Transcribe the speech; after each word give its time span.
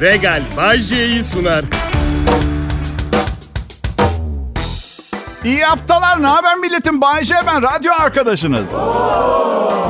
Regal 0.00 0.42
Bajje'yi 0.56 1.22
sunar. 1.22 1.64
İyi 5.44 5.62
haftalar. 5.62 6.22
Ne 6.22 6.26
haber 6.26 6.56
milletim? 6.56 7.00
Bayce 7.00 7.34
ben. 7.46 7.62
Radyo 7.62 7.92
arkadaşınız. 7.92 8.72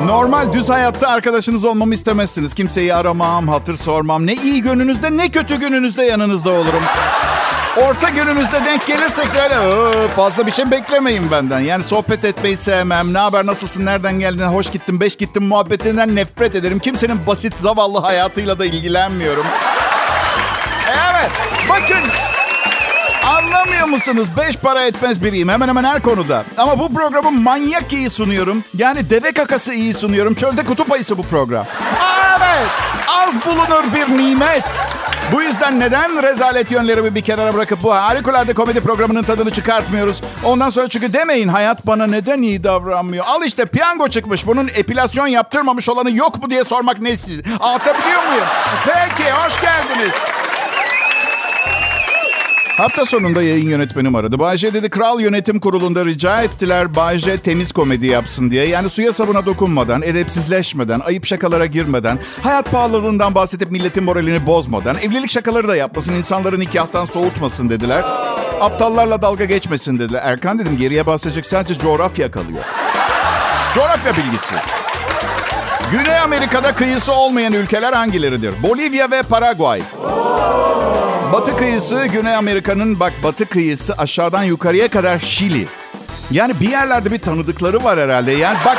Normal 0.06 0.52
düz 0.52 0.68
hayatta 0.68 1.08
arkadaşınız 1.08 1.64
olmamı 1.64 1.94
istemezsiniz. 1.94 2.54
Kimseyi 2.54 2.94
aramam, 2.94 3.48
hatır 3.48 3.76
sormam. 3.76 4.26
Ne 4.26 4.34
iyi 4.34 4.62
gününüzde 4.62 5.16
ne 5.16 5.28
kötü 5.30 5.56
gününüzde 5.56 6.02
yanınızda 6.04 6.50
olurum. 6.50 6.82
Orta 7.76 8.08
gününüzde 8.08 8.64
denk 8.64 8.86
gelirsek 8.86 9.34
de 9.34 9.40
öyle 9.42 9.54
"Ee, 9.54 10.08
fazla 10.08 10.46
bir 10.46 10.52
şey 10.52 10.70
beklemeyin 10.70 11.30
benden. 11.30 11.58
Yani 11.60 11.84
sohbet 11.84 12.24
etmeyi 12.24 12.56
sevmem. 12.56 13.14
Ne 13.14 13.18
haber, 13.18 13.46
nasılsın, 13.46 13.86
nereden 13.86 14.18
geldin, 14.20 14.44
hoş 14.46 14.70
gittin, 14.70 15.00
beş 15.00 15.16
gittin 15.16 15.42
muhabbetinden 15.42 16.16
nefret 16.16 16.54
ederim. 16.54 16.78
Kimsenin 16.78 17.26
basit, 17.26 17.54
zavallı 17.56 17.98
hayatıyla 17.98 18.58
da 18.58 18.64
ilgilenmiyorum. 18.64 19.46
Evet, 21.18 21.30
bakın 21.68 22.02
Anlamıyor 23.26 23.86
musunuz? 23.86 24.28
Beş 24.36 24.56
para 24.56 24.82
etmez 24.82 25.24
biriyim 25.24 25.48
hemen 25.48 25.68
hemen 25.68 25.84
her 25.84 26.02
konuda. 26.02 26.44
Ama 26.56 26.78
bu 26.78 26.94
programı 26.94 27.30
manyak 27.30 27.92
iyi 27.92 28.10
sunuyorum. 28.10 28.64
Yani 28.76 29.10
deve 29.10 29.32
kakası 29.32 29.74
iyi 29.74 29.94
sunuyorum. 29.94 30.34
Çölde 30.34 30.64
kutup 30.64 30.92
ayısı 30.92 31.18
bu 31.18 31.22
program. 31.22 31.66
Evet. 32.38 32.68
Az 33.08 33.46
bulunur 33.46 33.84
bir 33.94 34.16
nimet. 34.16 34.64
Bu 35.32 35.42
yüzden 35.42 35.80
neden 35.80 36.22
rezalet 36.22 36.70
yönlerimi 36.70 37.14
bir 37.14 37.20
kenara 37.20 37.54
bırakıp 37.54 37.82
bu 37.82 37.94
harikulade 37.94 38.54
komedi 38.54 38.80
programının 38.80 39.22
tadını 39.22 39.50
çıkartmıyoruz? 39.50 40.22
Ondan 40.44 40.68
sonra 40.68 40.88
çünkü 40.88 41.12
demeyin 41.12 41.48
hayat 41.48 41.86
bana 41.86 42.06
neden 42.06 42.42
iyi 42.42 42.64
davranmıyor? 42.64 43.24
Al 43.26 43.42
işte 43.44 43.66
piyango 43.66 44.08
çıkmış. 44.08 44.46
Bunun 44.46 44.68
epilasyon 44.68 45.26
yaptırmamış 45.26 45.88
olanı 45.88 46.10
yok 46.16 46.42
mu 46.42 46.50
diye 46.50 46.64
sormak 46.64 47.00
ne 47.00 47.16
siz? 47.16 47.42
Anlatabiliyor 47.60 48.26
muyum? 48.26 48.46
Peki 48.84 49.30
hoş 49.32 49.60
geldiniz. 49.60 50.12
Hafta 52.78 53.04
sonunda 53.04 53.42
yayın 53.42 53.70
yönetmenim 53.70 54.14
aradı. 54.14 54.38
Bayce 54.38 54.74
dedi 54.74 54.90
Kral 54.90 55.20
Yönetim 55.20 55.60
Kurulu'nda 55.60 56.04
rica 56.04 56.42
ettiler 56.42 56.94
Bayce 56.94 57.38
temiz 57.38 57.72
komedi 57.72 58.06
yapsın 58.06 58.50
diye. 58.50 58.68
Yani 58.68 58.88
suya 58.88 59.12
sabuna 59.12 59.46
dokunmadan, 59.46 60.02
edepsizleşmeden, 60.02 61.00
ayıp 61.00 61.26
şakalara 61.26 61.66
girmeden, 61.66 62.18
hayat 62.42 62.70
pahalılığından 62.70 63.34
bahsedip 63.34 63.70
milletin 63.70 64.04
moralini 64.04 64.46
bozmadan, 64.46 64.96
evlilik 64.96 65.30
şakaları 65.30 65.68
da 65.68 65.76
yapmasın, 65.76 66.14
insanları 66.14 66.60
nikahtan 66.60 67.06
soğutmasın 67.06 67.70
dediler. 67.70 68.04
Aptallarla 68.60 69.22
dalga 69.22 69.44
geçmesin 69.44 69.98
dediler. 69.98 70.20
Erkan 70.24 70.58
dedim 70.58 70.76
geriye 70.76 71.06
bahsedecek 71.06 71.46
sadece 71.46 71.80
coğrafya 71.80 72.30
kalıyor. 72.30 72.64
Coğrafya 73.74 74.12
bilgisi. 74.16 74.54
Güney 75.92 76.18
Amerika'da 76.18 76.74
kıyısı 76.74 77.12
olmayan 77.12 77.52
ülkeler 77.52 77.92
hangileridir? 77.92 78.62
Bolivya 78.62 79.10
ve 79.10 79.22
Paraguay. 79.22 79.82
Batı 81.32 81.56
kıyısı 81.56 82.06
Güney 82.06 82.34
Amerika'nın 82.34 83.00
bak 83.00 83.12
batı 83.22 83.46
kıyısı 83.46 83.94
aşağıdan 83.94 84.42
yukarıya 84.42 84.88
kadar 84.88 85.18
Şili. 85.18 85.66
Yani 86.30 86.60
bir 86.60 86.70
yerlerde 86.70 87.12
bir 87.12 87.18
tanıdıkları 87.18 87.84
var 87.84 87.98
herhalde. 87.98 88.32
Yani 88.32 88.58
bak 88.64 88.78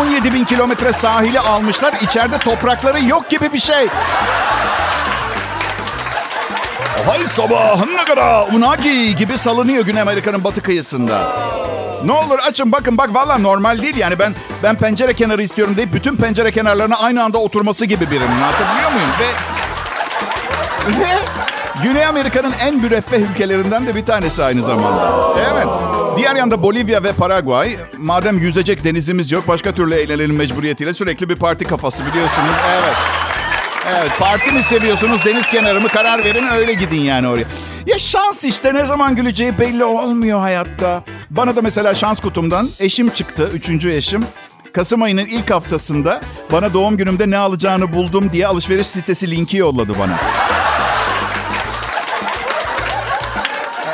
17 0.00 0.34
bin 0.34 0.44
kilometre 0.44 0.92
sahili 0.92 1.40
almışlar. 1.40 1.94
içeride 2.02 2.38
toprakları 2.38 3.04
yok 3.04 3.30
gibi 3.30 3.52
bir 3.52 3.58
şey. 3.58 3.88
Hay 7.06 7.18
sabahına 7.18 8.04
kadar 8.04 8.52
unagi 8.52 9.16
gibi 9.16 9.38
salınıyor 9.38 9.84
Güney 9.84 10.02
Amerika'nın 10.02 10.44
batı 10.44 10.62
kıyısında. 10.62 11.36
Ne 12.04 12.12
olur 12.12 12.38
açın 12.48 12.72
bakın 12.72 12.98
bak 12.98 13.14
valla 13.14 13.38
normal 13.38 13.82
değil 13.82 13.96
yani 13.96 14.18
ben 14.18 14.34
ben 14.62 14.76
pencere 14.76 15.14
kenarı 15.14 15.42
istiyorum 15.42 15.76
deyip 15.76 15.92
bütün 15.92 16.16
pencere 16.16 16.52
kenarlarına 16.52 16.96
aynı 16.96 17.24
anda 17.24 17.38
oturması 17.38 17.86
gibi 17.86 18.10
birinin 18.10 18.42
anlatabiliyor 18.42 18.92
muyum? 18.92 19.10
Ve 19.20 19.26
ve 21.00 21.08
Güney 21.82 22.06
Amerika'nın 22.06 22.52
en 22.62 22.76
müreffeh 22.76 23.30
ülkelerinden 23.30 23.86
de 23.86 23.94
bir 23.94 24.06
tanesi 24.06 24.44
aynı 24.44 24.62
zamanda. 24.62 25.34
Evet. 25.52 25.66
Diğer 26.16 26.36
yanda 26.36 26.62
Bolivya 26.62 27.02
ve 27.02 27.12
Paraguay. 27.12 27.76
Madem 27.98 28.38
yüzecek 28.38 28.84
denizimiz 28.84 29.32
yok 29.32 29.48
başka 29.48 29.72
türlü 29.72 29.94
eğlenelim 29.94 30.36
mecburiyetiyle 30.36 30.94
sürekli 30.94 31.28
bir 31.28 31.36
parti 31.36 31.64
kafası 31.64 32.06
biliyorsunuz. 32.06 32.56
Evet. 32.72 32.96
Evet 33.90 34.10
parti 34.18 34.52
mi 34.52 34.62
seviyorsunuz 34.62 35.24
deniz 35.24 35.48
kenarı 35.48 35.80
mı 35.80 35.88
karar 35.88 36.24
verin 36.24 36.46
öyle 36.48 36.74
gidin 36.74 37.00
yani 37.00 37.28
oraya. 37.28 37.44
Ya 37.86 37.98
şans 37.98 38.44
işte 38.44 38.74
ne 38.74 38.86
zaman 38.86 39.16
güleceği 39.16 39.58
belli 39.58 39.84
olmuyor 39.84 40.40
hayatta. 40.40 41.04
Bana 41.30 41.56
da 41.56 41.62
mesela 41.62 41.94
şans 41.94 42.20
kutumdan 42.20 42.68
eşim 42.80 43.08
çıktı. 43.08 43.50
Üçüncü 43.54 43.90
eşim. 43.92 44.24
Kasım 44.72 45.02
ayının 45.02 45.26
ilk 45.26 45.50
haftasında 45.50 46.20
bana 46.52 46.74
doğum 46.74 46.96
günümde 46.96 47.30
ne 47.30 47.36
alacağını 47.38 47.92
buldum 47.92 48.32
diye 48.32 48.46
alışveriş 48.46 48.86
sitesi 48.86 49.30
linki 49.30 49.56
yolladı 49.56 49.98
bana. 49.98 50.18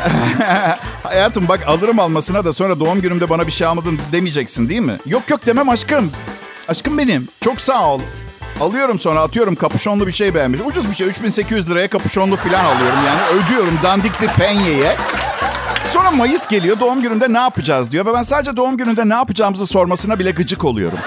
Hayatım 1.03 1.49
bak 1.49 1.69
alırım 1.69 1.99
almasına 1.99 2.45
da 2.45 2.53
sonra 2.53 2.81
doğum 2.81 3.01
günümde 3.01 3.31
bana 3.31 3.47
bir 3.47 3.53
şey 3.53 3.67
almadın 3.67 4.01
demeyeceksin 4.13 4.69
değil 4.69 4.81
mi? 4.81 4.97
Yok 5.07 5.31
yok 5.31 5.47
demem 5.47 5.69
aşkım. 5.69 6.13
Aşkım 6.69 6.99
benim. 6.99 7.29
Çok 7.41 7.61
sağ 7.61 7.89
ol. 7.91 8.01
Alıyorum 8.61 8.99
sonra 8.99 9.21
atıyorum 9.21 9.55
kapüşonlu 9.55 10.07
bir 10.07 10.13
şey 10.13 10.35
beğenmiş. 10.35 10.61
Ucuz 10.61 10.91
bir 10.91 10.95
şey 10.95 11.07
3800 11.07 11.71
liraya 11.71 11.89
kapüşonlu 11.89 12.37
falan 12.37 12.65
alıyorum 12.65 12.99
yani. 13.07 13.21
Ödüyorum 13.21 13.79
dandik 13.83 14.23
bir 14.23 14.29
penyeye. 14.29 14.97
Sonra 15.89 16.11
Mayıs 16.11 16.47
geliyor 16.49 16.81
doğum 16.81 17.03
gününde 17.03 17.33
ne 17.33 17.39
yapacağız 17.39 17.93
diyor. 17.93 18.07
Ve 18.07 18.15
ben 18.15 18.23
sadece 18.23 18.57
doğum 18.57 18.77
gününde 18.77 19.09
ne 19.09 19.15
yapacağımızı 19.15 19.67
sormasına 19.67 20.19
bile 20.19 20.31
gıcık 20.31 20.65
oluyorum. 20.65 20.99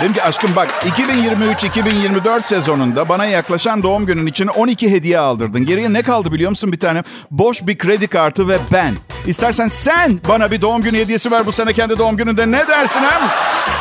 Dedim 0.00 0.12
ki 0.12 0.22
aşkım 0.22 0.56
bak 0.56 0.68
2023-2024 0.98 2.42
sezonunda 2.42 3.08
bana 3.08 3.26
yaklaşan 3.26 3.82
doğum 3.82 4.06
günün 4.06 4.26
için 4.26 4.46
12 4.46 4.90
hediye 4.90 5.18
aldırdın. 5.18 5.64
Geriye 5.64 5.92
ne 5.92 6.02
kaldı 6.02 6.32
biliyor 6.32 6.50
musun 6.50 6.72
bir 6.72 6.78
tane? 6.80 7.02
Boş 7.30 7.66
bir 7.66 7.78
kredi 7.78 8.08
kartı 8.08 8.48
ve 8.48 8.58
ben. 8.72 8.96
İstersen 9.26 9.68
sen 9.68 10.20
bana 10.28 10.50
bir 10.50 10.60
doğum 10.60 10.82
günü 10.82 10.98
hediyesi 10.98 11.30
ver 11.30 11.46
bu 11.46 11.52
sene 11.52 11.72
kendi 11.72 11.98
doğum 11.98 12.16
gününde. 12.16 12.50
Ne 12.50 12.68
dersin 12.68 13.00
hem? 13.00 13.30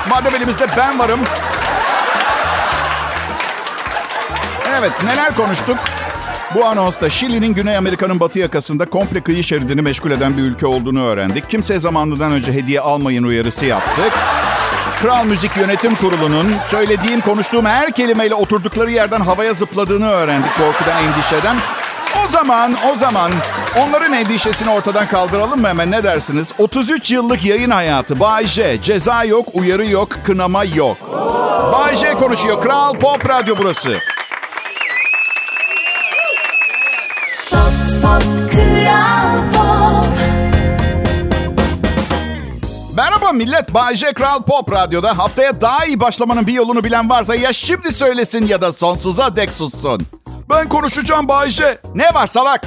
Madem 0.10 0.36
elimizde 0.36 0.68
ben 0.78 1.00
varım. 1.00 1.20
Evet 4.80 4.92
neler 5.04 5.36
konuştuk? 5.36 5.78
Bu 6.56 6.66
anonsta 6.66 7.10
Şili'nin 7.10 7.54
Güney 7.54 7.78
Amerika'nın 7.78 8.20
batı 8.20 8.40
yakasında 8.40 8.86
komple 8.86 9.22
kıyı 9.22 9.44
şeridini 9.44 9.82
meşgul 9.82 10.12
eden 10.12 10.38
bir 10.38 10.42
ülke 10.42 10.66
olduğunu 10.66 11.04
öğrendik. 11.04 11.50
Kimseye 11.50 11.80
zamanından 11.80 12.32
önce 12.32 12.54
hediye 12.54 12.82
almayın 12.82 13.24
uyarısı 13.24 13.66
yaptık. 13.66 14.14
Kral 15.02 15.26
Müzik 15.26 15.58
Yönetim 15.58 15.96
Kurulu'nun 15.96 16.52
söylediğim, 16.64 17.22
konuştuğum 17.22 17.66
her 17.66 17.92
kelimeyle 17.92 18.36
oturdukları 18.36 18.92
yerden 18.92 19.22
havaya 19.22 19.54
zıpladığını 19.54 20.10
öğrendik 20.10 20.52
korkudan, 20.58 21.04
endişeden. 21.04 21.58
O 22.26 22.28
zaman, 22.28 22.76
o 22.92 22.96
zaman 22.96 23.32
onların 23.80 24.14
endişesini 24.14 24.70
ortadan 24.70 25.08
kaldıralım 25.08 25.62
mı 25.62 25.68
hemen 25.68 25.92
ne 25.92 26.04
dersiniz? 26.04 26.54
33 26.58 27.12
yıllık 27.12 27.46
yayın 27.46 27.72
hayatı. 27.72 28.20
Bay 28.20 28.48
J. 28.48 28.82
Ceza 28.82 29.24
yok, 29.24 29.48
uyarı 29.54 29.86
yok, 29.86 30.10
kınama 30.26 30.64
yok. 30.64 30.98
Bay 31.74 31.96
J 31.96 32.14
konuşuyor. 32.14 32.62
Kral 32.62 32.94
Pop 32.94 33.30
Radyo 33.30 33.56
burası. 33.58 33.98
Merhaba 43.38 43.52
millet. 43.52 43.74
Bay 43.74 43.96
J 43.96 44.14
Kral 44.14 44.44
Pop 44.44 44.72
Radyo'da. 44.72 45.18
Haftaya 45.18 45.62
daha 45.62 45.86
iyi 45.86 46.00
başlamanın 46.00 46.48
bir 46.48 46.54
yolunu 46.54 46.84
bilen 46.84 47.10
varsa 47.10 47.36
ya 47.36 47.54
şimdi 47.54 47.92
söylesin 47.92 48.48
ya 48.48 48.62
da 48.62 48.74
sonsuza 48.74 49.36
dek 49.36 49.54
sussun. 49.54 50.02
Ben 50.50 50.70
konuşacağım 50.70 51.28
Bay 51.28 51.50
J. 51.50 51.78
Ne 51.96 52.14
var 52.14 52.28
salak? 52.28 52.62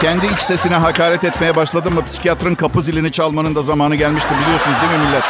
Kendi 0.00 0.26
iç 0.26 0.38
sesine 0.38 0.74
hakaret 0.74 1.24
etmeye 1.24 1.56
başladın 1.56 1.94
mı 1.94 2.04
psikiyatrın 2.04 2.54
kapı 2.54 2.82
zilini 2.82 3.12
çalmanın 3.12 3.54
da 3.54 3.62
zamanı 3.62 3.94
gelmişti 3.94 4.30
biliyorsunuz 4.42 4.76
değil 4.80 5.00
mi 5.00 5.06
millet? 5.06 5.24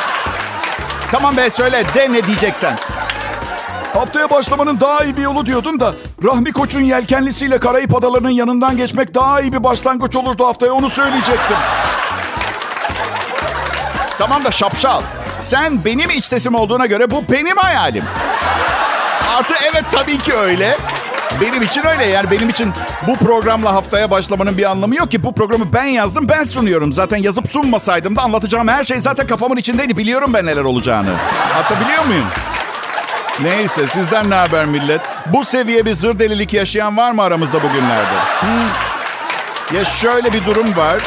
Tamam 1.13 1.37
be 1.37 1.51
söyle 1.51 1.85
de 1.95 2.13
ne 2.13 2.25
diyeceksen. 2.25 2.77
Haftaya 3.95 4.31
başlamanın 4.31 4.81
daha 4.81 5.05
iyi 5.05 5.17
bir 5.17 5.23
yolu 5.23 5.47
diyordun 5.47 5.81
da 5.81 5.95
Rahmi 6.25 6.53
Koç'un 6.53 6.83
yelkenlisiyle 6.83 7.59
Karayip 7.59 7.95
Adaları'nın 7.95 8.31
yanından 8.31 8.77
geçmek 8.77 9.15
daha 9.15 9.41
iyi 9.41 9.53
bir 9.53 9.65
başlangıç 9.65 10.17
olurdu 10.17 10.47
haftaya 10.47 10.73
onu 10.73 10.89
söyleyecektim. 10.89 11.57
Tamam 14.19 14.45
da 14.45 14.51
şapşal. 14.51 15.03
Sen 15.41 15.85
benim 15.85 16.11
iç 16.11 16.25
sesim 16.25 16.55
olduğuna 16.55 16.87
göre 16.87 17.11
bu 17.11 17.25
benim 17.33 17.57
hayalim. 17.57 18.05
Artı 19.39 19.55
evet 19.73 19.85
tabii 19.91 20.19
ki 20.19 20.35
öyle. 20.35 20.77
Benim 21.41 21.63
için 21.63 21.87
öyle 21.87 22.05
yani 22.07 22.31
benim 22.31 22.49
için 22.49 22.73
bu 23.07 23.17
programla 23.17 23.75
haftaya 23.75 24.11
başlamanın 24.11 24.59
bir 24.59 24.71
anlamı 24.71 24.97
yok 24.97 25.11
ki. 25.11 25.25
Bu 25.25 25.35
programı 25.35 25.73
ben 25.73 25.85
yazdım 25.85 26.29
ben 26.29 26.43
sunuyorum. 26.43 26.93
Zaten 26.93 27.17
yazıp 27.17 27.51
sunmasaydım 27.51 28.17
da 28.17 28.23
anlatacağım 28.23 28.69
her 28.69 28.85
şey 28.85 28.99
zaten 28.99 29.27
kafamın 29.27 29.57
içindeydi. 29.57 29.97
Biliyorum 29.97 30.33
ben 30.35 30.47
neler 30.47 30.65
olacağını. 30.65 31.11
Hatta 31.53 31.81
biliyor 31.81 32.05
muyum? 32.05 32.27
Neyse 33.41 33.87
sizden 33.87 34.31
ne 34.31 34.35
haber 34.35 34.67
millet? 34.67 35.01
Bu 35.27 35.45
seviye 35.45 35.87
bir 35.87 35.93
zır 35.93 36.19
delilik 36.19 36.53
yaşayan 36.53 36.97
var 36.97 37.11
mı 37.11 37.23
aramızda 37.23 37.63
bugünlerde? 37.63 38.19
Hmm. 38.41 39.79
Ya 39.79 39.85
şöyle 39.85 40.33
bir 40.33 40.45
durum 40.45 40.77
var. 40.77 40.99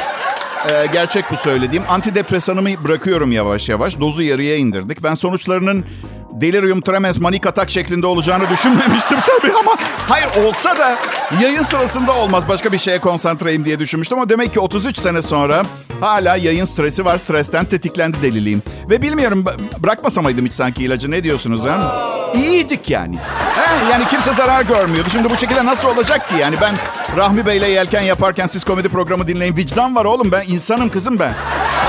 Ee, 0.69 0.85
gerçek 0.93 1.25
bu 1.31 1.37
söylediğim. 1.37 1.83
Antidepresanımı 1.89 2.69
bırakıyorum 2.83 3.31
yavaş 3.31 3.69
yavaş. 3.69 3.99
Dozu 3.99 4.21
yarıya 4.21 4.55
indirdik. 4.55 5.03
Ben 5.03 5.13
sonuçlarının 5.13 5.85
delirium 6.33 6.81
tremens 6.81 7.19
manik 7.19 7.45
atak 7.45 7.69
şeklinde 7.69 8.07
olacağını 8.07 8.49
düşünmemiştim 8.49 9.17
tabii 9.27 9.53
ama 9.59 9.77
hayır 10.09 10.27
olsa 10.45 10.77
da 10.77 10.97
yayın 11.41 11.63
sırasında 11.63 12.13
olmaz. 12.13 12.47
Başka 12.49 12.71
bir 12.71 12.77
şeye 12.77 12.99
konsantreyim 12.99 13.65
diye 13.65 13.79
düşünmüştüm 13.79 14.17
ama 14.17 14.29
demek 14.29 14.53
ki 14.53 14.59
33 14.59 14.97
sene 14.97 15.21
sonra 15.21 15.63
hala 16.01 16.35
yayın 16.35 16.65
stresi 16.65 17.05
var. 17.05 17.17
Stresten 17.17 17.65
tetiklendi 17.65 18.17
deliliğim. 18.21 18.63
Ve 18.89 19.01
bilmiyorum 19.01 19.45
bırakmasamaydım 19.79 20.45
hiç 20.45 20.53
sanki 20.53 20.83
ilacı 20.83 21.11
ne 21.11 21.23
diyorsunuz 21.23 21.65
ha? 21.65 22.07
İyiydik 22.35 22.89
yani. 22.89 23.17
He, 23.55 23.91
yani 23.91 24.07
kimse 24.07 24.33
zarar 24.33 24.61
görmüyordu. 24.61 25.09
Şimdi 25.09 25.29
bu 25.29 25.37
şekilde 25.37 25.65
nasıl 25.65 25.89
olacak 25.89 26.29
ki? 26.29 26.35
Yani 26.39 26.55
ben 26.61 26.75
Rahmi 27.17 27.45
Bey'le 27.45 27.69
yelken 27.69 28.01
yaparken 28.01 28.47
siz 28.47 28.63
komedi 28.63 28.89
programı 28.89 29.27
dinleyin. 29.27 29.57
Vicdan 29.57 29.95
var 29.95 30.05
oğlum 30.05 30.31
ben 30.31 30.43
insanım 30.47 30.89
kızım 30.89 31.19
ben. 31.19 31.33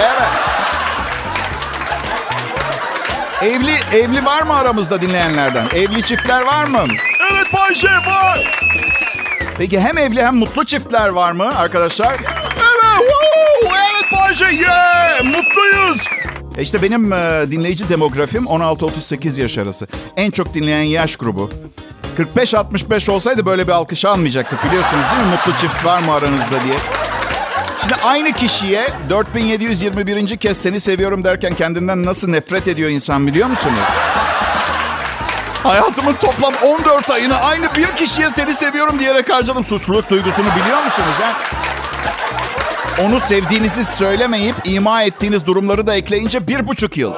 Evet. 0.01 0.52
Evli 3.43 3.75
evli 3.93 4.25
var 4.25 4.43
mı 4.43 4.55
aramızda 4.55 5.03
dinleyenlerden? 5.03 5.67
Evli 5.75 6.03
çiftler 6.03 6.43
var 6.43 6.65
mı? 6.65 6.79
Evet 7.33 7.53
Bayşe 7.53 7.89
var. 7.89 8.59
Peki 9.59 9.81
hem 9.81 9.99
evli 9.99 10.23
hem 10.25 10.37
mutlu 10.37 10.65
çiftler 10.65 11.09
var 11.09 11.33
mı 11.33 11.59
arkadaşlar? 11.59 12.13
Evet. 12.15 12.99
Woo, 12.99 13.75
evet 13.77 14.13
Bayşe. 14.13 14.63
Yeah, 14.63 15.25
mutluyuz. 15.25 16.07
E 16.59 16.63
işte 16.63 16.83
benim 16.83 17.13
e, 17.13 17.47
dinleyici 17.51 17.89
demografim 17.89 18.45
16-38 18.45 19.41
yaş 19.41 19.59
arası. 19.59 19.87
En 20.17 20.31
çok 20.31 20.55
dinleyen 20.55 20.83
yaş 20.83 21.17
grubu. 21.17 21.51
45-65 22.19 23.11
olsaydı 23.11 23.47
böyle 23.47 23.67
bir 23.67 23.73
alkış 23.73 24.05
almayacaktık 24.05 24.65
biliyorsunuz 24.65 25.05
değil 25.15 25.27
mi? 25.27 25.31
Mutlu 25.31 25.61
çift 25.61 25.85
var 25.85 26.03
mı 26.03 26.13
aranızda 26.13 26.65
diye. 26.65 26.77
Şimdi 27.83 27.95
aynı 27.95 28.33
kişiye 28.33 28.87
4721. 29.11 30.37
kez 30.37 30.57
seni 30.57 30.81
seviyorum 30.81 31.25
derken 31.25 31.55
kendinden 31.55 32.05
nasıl 32.05 32.29
nefret 32.29 32.69
ediyor 32.69 32.91
insan 32.91 33.27
biliyor 33.27 33.49
musunuz? 33.49 33.85
Hayatımın 35.63 36.15
toplam 36.15 36.55
14 36.63 37.11
ayını 37.11 37.37
aynı 37.37 37.75
bir 37.77 37.97
kişiye 37.97 38.31
seni 38.31 38.55
seviyorum 38.55 38.99
diyerek 38.99 39.33
harcadım. 39.33 39.65
Suçluluk 39.65 40.11
duygusunu 40.11 40.47
biliyor 40.61 40.85
musunuz? 40.85 41.15
Ha? 41.21 41.33
Onu 43.03 43.21
sevdiğinizi 43.21 43.85
söylemeyip 43.85 44.55
ima 44.65 45.03
ettiğiniz 45.03 45.47
durumları 45.47 45.87
da 45.87 45.95
ekleyince 45.95 46.49
bir 46.49 46.69
buçuk 46.69 46.97
yıl. 46.97 47.13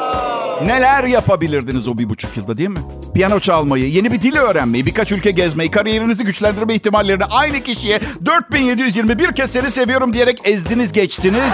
Neler 0.62 1.04
yapabilirdiniz 1.04 1.88
o 1.88 1.98
bir 1.98 2.08
buçuk 2.08 2.36
yılda 2.36 2.58
değil 2.58 2.68
mi? 2.68 2.80
Piyano 3.14 3.40
çalmayı, 3.40 3.88
yeni 3.88 4.12
bir 4.12 4.20
dil 4.20 4.36
öğrenmeyi, 4.36 4.86
birkaç 4.86 5.12
ülke 5.12 5.30
gezmeyi, 5.30 5.70
kariyerinizi 5.70 6.24
güçlendirme 6.24 6.74
ihtimallerini 6.74 7.24
aynı 7.24 7.60
kişiye 7.60 8.00
4721 8.26 9.32
kez 9.32 9.50
seni 9.50 9.70
seviyorum 9.70 10.12
diyerek 10.12 10.40
ezdiniz 10.44 10.92
geçtiniz. 10.92 11.52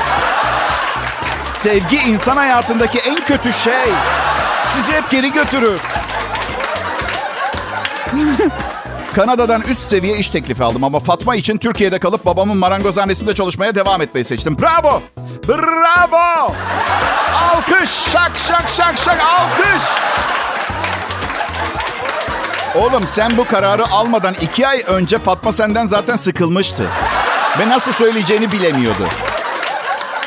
Sevgi 1.55 1.97
insan 1.97 2.37
hayatındaki 2.37 2.99
en 2.99 3.17
kötü 3.17 3.52
şey. 3.52 3.93
Sizi 4.69 4.93
hep 4.93 5.11
geri 5.11 5.32
götürür. 5.32 5.81
Kanada'dan 9.14 9.62
üst 9.62 9.81
seviye 9.81 10.19
iş 10.19 10.31
teklifi 10.31 10.64
aldım 10.64 10.85
ama 10.85 11.00
Fatma 11.00 11.37
için 11.37 11.58
Türkiye'de 11.58 11.99
kalıp 11.99 12.26
babamın 12.26 12.56
marangozhanesinde 12.56 13.35
çalışmaya 13.35 13.75
devam 13.75 14.03
etmeyi 14.03 14.25
seçtim. 14.25 14.56
Bravo! 14.58 15.03
Bravo! 15.49 16.55
Alkış! 17.41 17.91
Şak 17.91 18.39
şak 18.39 18.69
şak 18.69 18.99
şak 18.99 19.21
alkış! 19.21 19.83
Oğlum 22.75 23.07
sen 23.07 23.37
bu 23.37 23.45
kararı 23.45 23.87
almadan 23.91 24.35
iki 24.41 24.67
ay 24.67 24.83
önce 24.87 25.19
Fatma 25.19 25.53
senden 25.53 25.87
zaten 25.87 26.17
sıkılmıştı. 26.17 26.91
Ve 27.59 27.69
nasıl 27.69 27.93
söyleyeceğini 27.93 28.53
bilemiyordu. 28.53 29.09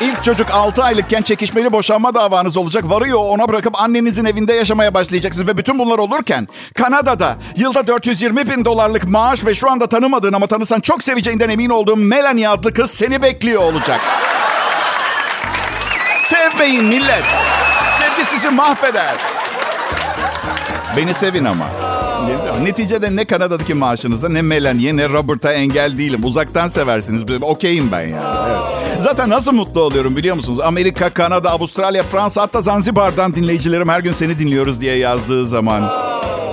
İlk 0.00 0.22
çocuk 0.22 0.50
6 0.50 0.84
aylıkken 0.84 1.22
çekişmeli 1.22 1.72
boşanma 1.72 2.14
davanız 2.14 2.56
olacak. 2.56 2.84
Varıyor 2.90 3.18
ona 3.28 3.48
bırakıp 3.48 3.80
annenizin 3.80 4.24
evinde 4.24 4.52
yaşamaya 4.52 4.94
başlayacaksınız. 4.94 5.48
Ve 5.48 5.58
bütün 5.58 5.78
bunlar 5.78 5.98
olurken 5.98 6.48
Kanada'da 6.74 7.36
yılda 7.56 7.86
420 7.86 8.50
bin 8.50 8.64
dolarlık 8.64 9.04
maaş 9.04 9.44
ve 9.44 9.54
şu 9.54 9.70
anda 9.70 9.86
tanımadığın 9.86 10.32
ama 10.32 10.46
tanısan 10.46 10.80
çok 10.80 11.02
seveceğinden 11.02 11.48
emin 11.48 11.70
olduğum 11.70 11.96
Melanie 11.96 12.48
adlı 12.48 12.72
kız 12.72 12.90
seni 12.90 13.22
bekliyor 13.22 13.62
olacak. 13.62 14.00
Sevmeyin 16.24 16.84
millet. 16.84 17.24
Sevgi 17.98 18.24
sizi 18.24 18.50
mahveder. 18.50 19.14
Beni 20.96 21.14
sevin 21.14 21.44
ama. 21.44 21.66
Neticede 22.62 23.16
ne 23.16 23.24
Kanada'daki 23.24 23.74
maaşınıza 23.74 24.28
ne 24.28 24.42
Melanie'ye 24.42 24.96
ne 24.96 25.08
Robert'a 25.08 25.52
engel 25.52 25.98
değilim. 25.98 26.20
Uzaktan 26.24 26.68
seversiniz. 26.68 27.24
Okeyim 27.42 27.92
ben 27.92 28.00
yani. 28.00 28.36
Evet. 28.48 29.02
Zaten 29.02 29.30
nasıl 29.30 29.52
mutlu 29.52 29.80
oluyorum 29.80 30.16
biliyor 30.16 30.36
musunuz? 30.36 30.60
Amerika, 30.60 31.10
Kanada, 31.10 31.50
Avustralya, 31.50 32.02
Fransa 32.02 32.42
hatta 32.42 32.60
Zanzibar'dan 32.60 33.34
dinleyicilerim 33.34 33.88
her 33.88 34.00
gün 34.00 34.12
seni 34.12 34.38
dinliyoruz 34.38 34.80
diye 34.80 34.96
yazdığı 34.96 35.46
zaman. 35.46 35.92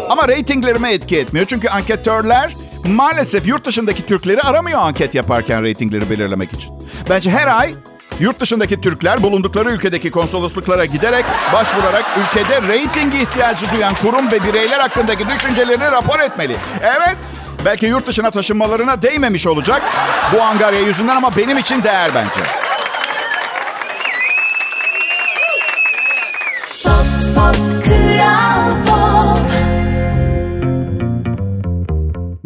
Ama 0.09 0.27
reytinglerime 0.27 0.93
etki 0.93 1.17
etmiyor. 1.17 1.45
Çünkü 1.45 1.69
anketörler 1.69 2.55
maalesef 2.85 3.47
yurt 3.47 3.65
dışındaki 3.65 4.05
Türkleri 4.05 4.41
aramıyor 4.41 4.79
anket 4.79 5.15
yaparken 5.15 5.63
reytingleri 5.63 6.09
belirlemek 6.09 6.53
için. 6.53 6.73
Bence 7.09 7.29
her 7.29 7.47
ay 7.59 7.75
Yurt 8.19 8.39
dışındaki 8.39 8.81
Türkler 8.81 9.23
bulundukları 9.23 9.71
ülkedeki 9.71 10.11
konsolosluklara 10.11 10.85
giderek, 10.85 11.25
başvurarak 11.53 12.05
ülkede 12.21 12.61
reyting 12.61 13.15
ihtiyacı 13.15 13.65
duyan 13.75 13.95
kurum 13.95 14.31
ve 14.31 14.43
bireyler 14.43 14.79
hakkındaki 14.79 15.29
düşüncelerini 15.29 15.91
rapor 15.91 16.19
etmeli. 16.19 16.55
Evet, 16.81 17.17
belki 17.65 17.85
yurt 17.85 18.07
dışına 18.07 18.31
taşınmalarına 18.31 19.01
değmemiş 19.01 19.47
olacak 19.47 19.81
bu 20.33 20.41
angarya 20.41 20.81
yüzünden 20.81 21.15
ama 21.15 21.37
benim 21.37 21.57
için 21.57 21.83
değer 21.83 22.11
bence. 22.15 22.39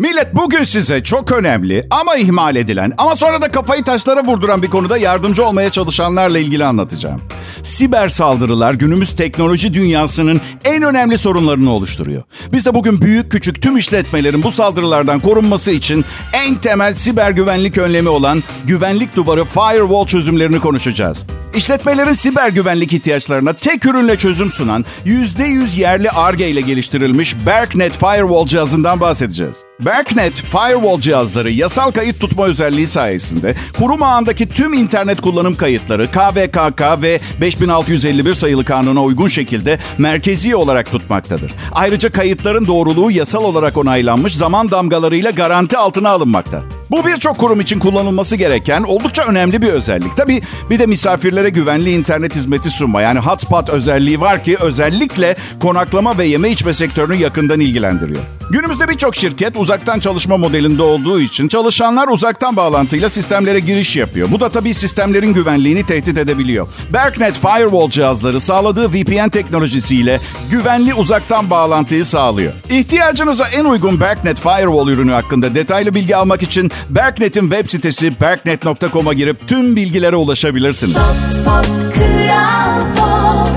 Millet 0.06 0.36
bugün 0.36 0.64
size 0.64 1.04
çok 1.04 1.32
önemli 1.32 1.88
ama 1.90 2.16
ihmal 2.16 2.56
edilen 2.56 2.94
ama 2.98 3.16
sonra 3.16 3.42
da 3.42 3.52
kafayı 3.52 3.84
taşlara 3.84 4.24
vurduran 4.24 4.64
bir 4.64 4.70
konuda 4.70 4.98
yardımcı 4.98 5.46
olmaya 5.46 5.70
çalışanlarla 5.70 6.40
ilgili 6.40 6.66
anlatacağım. 6.66 7.22
Siber 7.64 8.10
saldırılar 8.10 8.74
günümüz 8.74 9.16
teknoloji 9.16 9.74
dünyasının 9.74 10.42
en 10.66 10.84
önemli 10.84 11.18
sorunlarını 11.18 11.72
oluşturuyor. 11.72 12.24
Biz 12.52 12.66
de 12.66 12.74
bugün 12.74 13.02
büyük 13.02 13.32
küçük 13.32 13.62
tüm 13.62 13.78
işletmelerin 13.78 14.44
bu 14.44 14.52
saldırılardan 14.52 15.20
korunması 15.20 15.72
için 15.72 16.06
en 16.34 16.56
temel 16.56 16.94
siber 16.94 17.32
güvenlik 17.32 17.78
önlemi 17.78 18.10
olan 18.10 18.44
güvenlik 18.66 19.16
duvarı 19.16 19.46
firewall 19.46 20.06
çözümlerini 20.06 20.60
konuşacağız. 20.60 21.26
İşletmelerin 21.56 22.14
siber 22.14 22.50
güvenlik 22.50 22.94
ihtiyaçlarına 22.94 23.54
tek 23.54 23.86
ürünle 23.86 24.16
çözüm 24.16 24.52
sunan 24.52 24.86
%100 25.06 25.80
yerli 25.80 26.10
ARGE 26.10 26.50
ile 26.50 26.62
geliştirilmiş 26.62 27.36
Berknet 27.46 27.94
Firewall 27.94 28.46
cihazından 28.46 29.02
bahsedeceğiz. 29.02 29.66
Berknet 29.80 30.34
Firewall 30.34 31.00
cihazları 31.00 31.52
yasal 31.52 31.92
kayıt 31.92 32.20
tutma 32.20 32.46
özelliği 32.46 32.88
sayesinde 32.88 33.56
kurum 33.80 34.04
ağındaki 34.04 34.50
tüm 34.50 34.74
internet 34.74 35.22
kullanım 35.22 35.56
kayıtları 35.56 36.08
KVKK 36.08 37.02
ve 37.02 37.20
5651 37.42 38.34
sayılı 38.34 38.66
kanuna 38.66 39.04
uygun 39.04 39.28
şekilde 39.28 39.80
merkezi 39.98 40.56
olarak 40.56 40.92
tutmaktadır. 40.92 41.54
Ayrıca 41.72 42.12
kayıtların 42.12 42.68
doğruluğu 42.68 43.12
yasal 43.12 43.44
olarak 43.44 43.78
onaylanmış 43.78 44.36
zaman 44.36 44.72
damgalarıyla 44.72 45.32
garanti 45.32 45.78
altına 45.78 46.10
alınmakta. 46.10 46.64
Bu 46.92 47.06
birçok 47.06 47.38
kurum 47.38 47.62
için 47.62 47.80
kullanılması 47.80 48.36
gereken 48.36 48.84
oldukça 48.84 49.24
önemli 49.24 49.62
bir 49.62 49.68
özellik. 49.68 50.18
Tabii 50.18 50.42
bir 50.70 50.80
de 50.80 50.86
misafirlere 50.86 51.50
güvenli 51.50 51.92
internet 51.92 52.36
hizmeti 52.36 52.70
sunma 52.70 53.02
yani 53.02 53.20
hotspot 53.20 53.70
özelliği 53.70 54.22
var 54.22 54.44
ki 54.44 54.58
özellikle 54.62 55.36
konaklama 55.62 56.18
ve 56.18 56.26
yeme 56.26 56.50
içme 56.50 56.74
sektörünü 56.74 57.16
yakından 57.16 57.60
ilgilendiriyor. 57.60 58.22
Günümüzde 58.50 58.90
birçok 58.90 59.16
şirket 59.16 59.58
uzaktan 59.58 60.00
çalışma 60.00 60.38
modelinde 60.38 60.82
olduğu 60.82 61.20
için 61.20 61.48
çalışanlar 61.48 62.08
uzaktan 62.08 62.56
bağlantıyla 62.56 63.10
sistemlere 63.10 63.60
giriş 63.60 63.96
yapıyor. 63.96 64.32
Bu 64.32 64.40
da 64.40 64.50
tabii 64.50 64.74
sistemlerin 64.74 65.34
güvenliğini 65.34 65.86
tehdit 65.86 66.18
edebiliyor. 66.18 66.68
Berknet 66.94 67.34
Firewall 67.34 67.90
cihazları 67.90 68.40
sağladığı 68.40 68.90
VPN 68.90 69.30
teknolojisiyle 69.30 70.20
güvenli 70.52 70.94
uzaktan 70.94 71.50
bağlantıyı 71.50 72.06
sağlıyor. 72.06 72.54
İhtiyacınıza 72.70 73.46
en 73.48 73.66
uygun 73.66 74.02
Berknet 74.02 74.40
Firewall 74.40 74.88
ürünü 74.88 75.12
hakkında 75.12 75.56
detaylı 75.56 75.94
bilgi 75.94 76.16
almak 76.16 76.44
için 76.44 76.72
Berknet'in 76.90 77.50
web 77.50 77.70
sitesi 77.70 78.22
berknet.com'a 78.22 79.14
girip 79.14 79.48
tüm 79.48 79.76
bilgilere 79.76 80.16
ulaşabilirsiniz. 80.16 80.98
Pop, 81.46 81.66
kral 81.96 82.96
pop. 82.96 83.56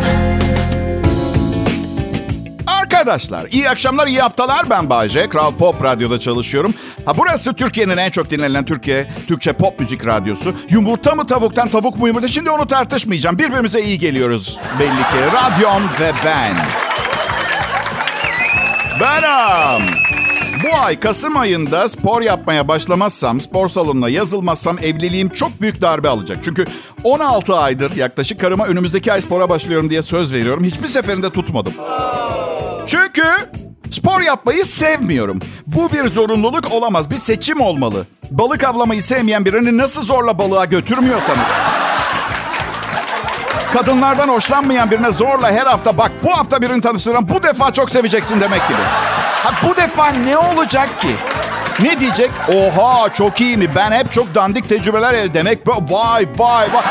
Arkadaşlar 2.67 3.47
iyi 3.51 3.71
akşamlar, 3.71 4.07
iyi 4.07 4.21
haftalar. 4.21 4.71
Ben 4.71 4.91
Bayce. 4.91 5.29
Kral 5.29 5.53
Pop 5.55 5.85
Radyo'da 5.85 6.21
çalışıyorum. 6.21 6.75
Ha 7.05 7.13
burası 7.19 7.55
Türkiye'nin 7.55 7.97
en 7.97 8.11
çok 8.11 8.31
dinlenen 8.31 8.65
Türkiye, 8.65 9.07
Türkçe 9.29 9.53
pop 9.53 9.81
müzik 9.81 10.07
radyosu. 10.07 10.55
Yumurta 10.71 11.15
mı 11.15 11.27
tavuktan, 11.27 11.69
tavuk 11.69 11.97
mu 11.97 12.09
yumurta? 12.09 12.29
Şimdi 12.29 12.51
onu 12.51 12.67
tartışmayacağım. 12.67 13.39
Birbirimize 13.39 13.81
iyi 13.81 13.99
geliyoruz 13.99 14.59
belli 14.81 14.89
ki. 14.89 15.33
Radyom 15.33 15.83
ve 16.01 16.13
ben. 16.25 16.55
Benim. 19.01 20.18
Bu 20.65 20.77
ay 20.77 21.01
Kasım 21.01 21.37
ayında 21.37 21.89
spor 21.89 22.23
yapmaya 22.23 22.69
başlamazsam, 22.69 23.41
spor 23.41 23.69
salonuna 23.69 24.09
yazılmazsam 24.09 24.79
evliliğim 24.79 25.29
çok 25.29 25.61
büyük 25.61 25.83
darbe 25.83 26.09
alacak. 26.09 26.39
Çünkü 26.43 26.67
16 27.05 27.57
aydır 27.57 27.97
yaklaşık 27.97 28.41
karıma 28.41 28.67
önümüzdeki 28.67 29.13
ay 29.13 29.21
spora 29.21 29.49
başlıyorum 29.49 29.91
diye 29.91 30.03
söz 30.03 30.33
veriyorum. 30.33 30.65
Hiçbir 30.65 30.87
seferinde 30.87 31.31
tutmadım. 31.31 31.73
yapmayı 34.23 34.65
sevmiyorum. 34.65 35.41
Bu 35.67 35.93
bir 35.93 36.05
zorunluluk 36.05 36.73
olamaz. 36.73 37.11
Bir 37.11 37.17
seçim 37.17 37.61
olmalı. 37.61 38.07
Balık 38.31 38.65
avlamayı 38.65 39.03
sevmeyen 39.03 39.45
birini 39.45 39.79
nasıl 39.79 40.03
zorla 40.03 40.39
balığa 40.39 40.65
götürmüyorsanız. 40.65 41.78
Kadınlardan 43.73 44.29
hoşlanmayan 44.29 44.91
birine 44.91 45.11
zorla 45.11 45.51
her 45.53 45.67
hafta 45.67 45.99
bak 45.99 46.13
bu 46.25 46.39
hafta 46.39 46.63
birini 46.63 46.81
tanıştıran 46.81 47.29
bu 47.29 47.43
defa 47.43 47.73
çok 47.73 47.91
seveceksin 47.91 48.41
demek 48.41 48.69
gibi. 48.69 48.79
Ha, 49.43 49.51
bu 49.69 49.77
defa 49.77 50.07
ne 50.07 50.39
olacak 50.39 51.01
ki? 51.01 51.15
Ne 51.83 52.01
diyecek? 52.01 52.31
Oha 52.49 53.13
çok 53.15 53.41
iyi 53.41 53.57
mi? 53.57 53.67
Ben 53.77 53.93
hep 53.93 54.13
çok 54.13 54.35
dandik 54.35 54.69
tecrübeler 54.69 55.15
elde 55.15 55.35
demek. 55.35 55.59
Vay 55.67 56.27
vay 56.39 56.69
vay. 56.73 56.85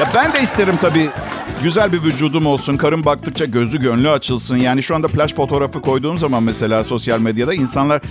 Ya 0.00 0.06
ben 0.14 0.32
de 0.32 0.40
isterim 0.40 0.76
tabii 0.80 1.10
güzel 1.62 1.92
bir 1.92 2.02
vücudum 2.02 2.46
olsun. 2.46 2.76
Karım 2.76 3.04
baktıkça 3.04 3.44
gözü 3.44 3.80
gönlü 3.80 4.10
açılsın. 4.10 4.56
Yani 4.56 4.82
şu 4.82 4.94
anda 4.94 5.08
plaj 5.08 5.34
fotoğrafı 5.34 5.82
koyduğum 5.82 6.18
zaman 6.18 6.42
mesela 6.42 6.84
sosyal 6.84 7.18
medyada 7.18 7.54
insanlar 7.54 8.02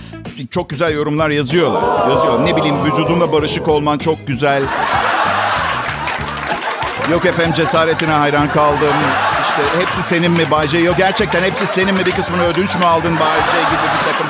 çok 0.50 0.70
güzel 0.70 0.94
yorumlar 0.94 1.30
yazıyorlar. 1.30 2.10
Yazıyorlar. 2.10 2.46
Ne 2.46 2.56
bileyim 2.56 2.84
vücudunla 2.84 3.32
barışık 3.32 3.68
olman 3.68 3.98
çok 3.98 4.26
güzel. 4.26 4.62
Yok 7.10 7.26
efendim 7.26 7.52
cesaretine 7.52 8.10
hayran 8.12 8.52
kaldım. 8.52 8.94
İşte 9.48 9.80
hepsi 9.80 10.02
senin 10.02 10.30
mi 10.30 10.50
Bayce? 10.50 10.78
Yok 10.78 10.96
gerçekten 10.98 11.42
hepsi 11.42 11.66
senin 11.66 11.94
mi? 11.94 12.06
Bir 12.06 12.12
kısmını 12.12 12.42
ödünç 12.42 12.74
mü 12.76 12.84
aldın 12.84 13.18
Bayce 13.18 13.68
gibi 13.70 13.82
bir 13.98 14.12
takım. 14.12 14.26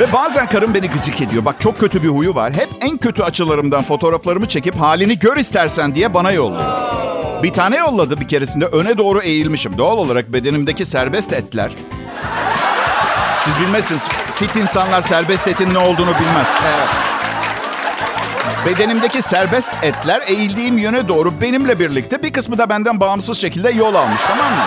Ve 0.00 0.12
bazen 0.12 0.46
karım 0.46 0.74
beni 0.74 0.90
gıcık 0.90 1.20
ediyor. 1.20 1.44
Bak 1.44 1.60
çok 1.60 1.80
kötü 1.80 2.02
bir 2.02 2.08
huyu 2.08 2.34
var. 2.34 2.52
Hep 2.52 2.68
en 2.80 2.96
kötü 2.96 3.22
açılarımdan 3.22 3.82
fotoğraflarımı 3.82 4.48
çekip 4.48 4.80
halini 4.80 5.18
gör 5.18 5.36
istersen 5.36 5.94
diye 5.94 6.14
bana 6.14 6.32
yolluyor. 6.32 6.76
Bir 7.42 7.52
tane 7.52 7.76
yolladı 7.76 8.20
bir 8.20 8.28
keresinde 8.28 8.66
öne 8.66 8.98
doğru 8.98 9.20
eğilmişim. 9.20 9.78
Doğal 9.78 9.98
olarak 9.98 10.32
bedenimdeki 10.32 10.84
serbest 10.84 11.32
etler. 11.32 11.72
Siz 13.44 13.58
bilmezsiniz. 13.60 14.08
Fit 14.36 14.56
insanlar 14.56 15.02
serbest 15.02 15.48
etin 15.48 15.74
ne 15.74 15.78
olduğunu 15.78 16.14
bilmez. 16.14 16.48
Evet. 16.66 17.15
Bedenimdeki 18.66 19.22
serbest 19.22 19.70
etler 19.82 20.22
eğildiğim 20.28 20.78
yöne 20.78 21.08
doğru 21.08 21.40
benimle 21.40 21.78
birlikte 21.78 22.22
bir 22.22 22.32
kısmı 22.32 22.58
da 22.58 22.68
benden 22.68 23.00
bağımsız 23.00 23.40
şekilde 23.40 23.70
yol 23.70 23.94
almış 23.94 24.20
tamam 24.28 24.52
mı? 24.52 24.64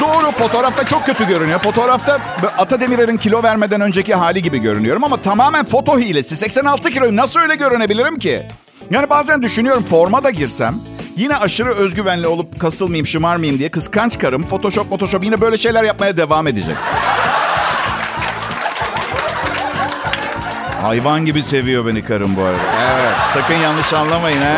Doğru 0.00 0.30
fotoğrafta 0.30 0.84
çok 0.84 1.06
kötü 1.06 1.28
görünüyor. 1.28 1.60
Fotoğrafta 1.60 2.20
Ata 2.58 2.80
Demirer'in 2.80 3.16
kilo 3.16 3.42
vermeden 3.42 3.80
önceki 3.80 4.14
hali 4.14 4.42
gibi 4.42 4.58
görünüyorum 4.58 5.04
ama 5.04 5.16
tamamen 5.16 5.64
foto 5.64 5.98
hilesi. 5.98 6.36
86 6.36 6.90
kiloyum 6.90 7.16
nasıl 7.16 7.40
öyle 7.40 7.54
görünebilirim 7.54 8.18
ki? 8.18 8.48
Yani 8.90 9.10
bazen 9.10 9.42
düşünüyorum 9.42 9.84
forma 9.84 10.24
da 10.24 10.30
girsem 10.30 10.74
yine 11.16 11.36
aşırı 11.36 11.74
özgüvenli 11.74 12.26
olup 12.26 12.60
kasılmayayım, 12.60 13.06
şımarmayayım 13.06 13.58
diye 13.58 13.70
kıskanç 13.70 14.18
karım 14.18 14.48
Photoshop, 14.48 14.88
Photoshop 14.88 15.24
yine 15.24 15.40
böyle 15.40 15.58
şeyler 15.58 15.84
yapmaya 15.84 16.16
devam 16.16 16.46
edecek. 16.46 16.76
Hayvan 20.82 21.24
gibi 21.26 21.42
seviyor 21.42 21.86
beni 21.86 22.04
karım 22.04 22.36
bu 22.36 22.42
arada. 22.42 22.62
Evet, 22.92 23.14
sakın 23.34 23.54
yanlış 23.54 23.92
anlamayın 23.92 24.40
ha. 24.40 24.56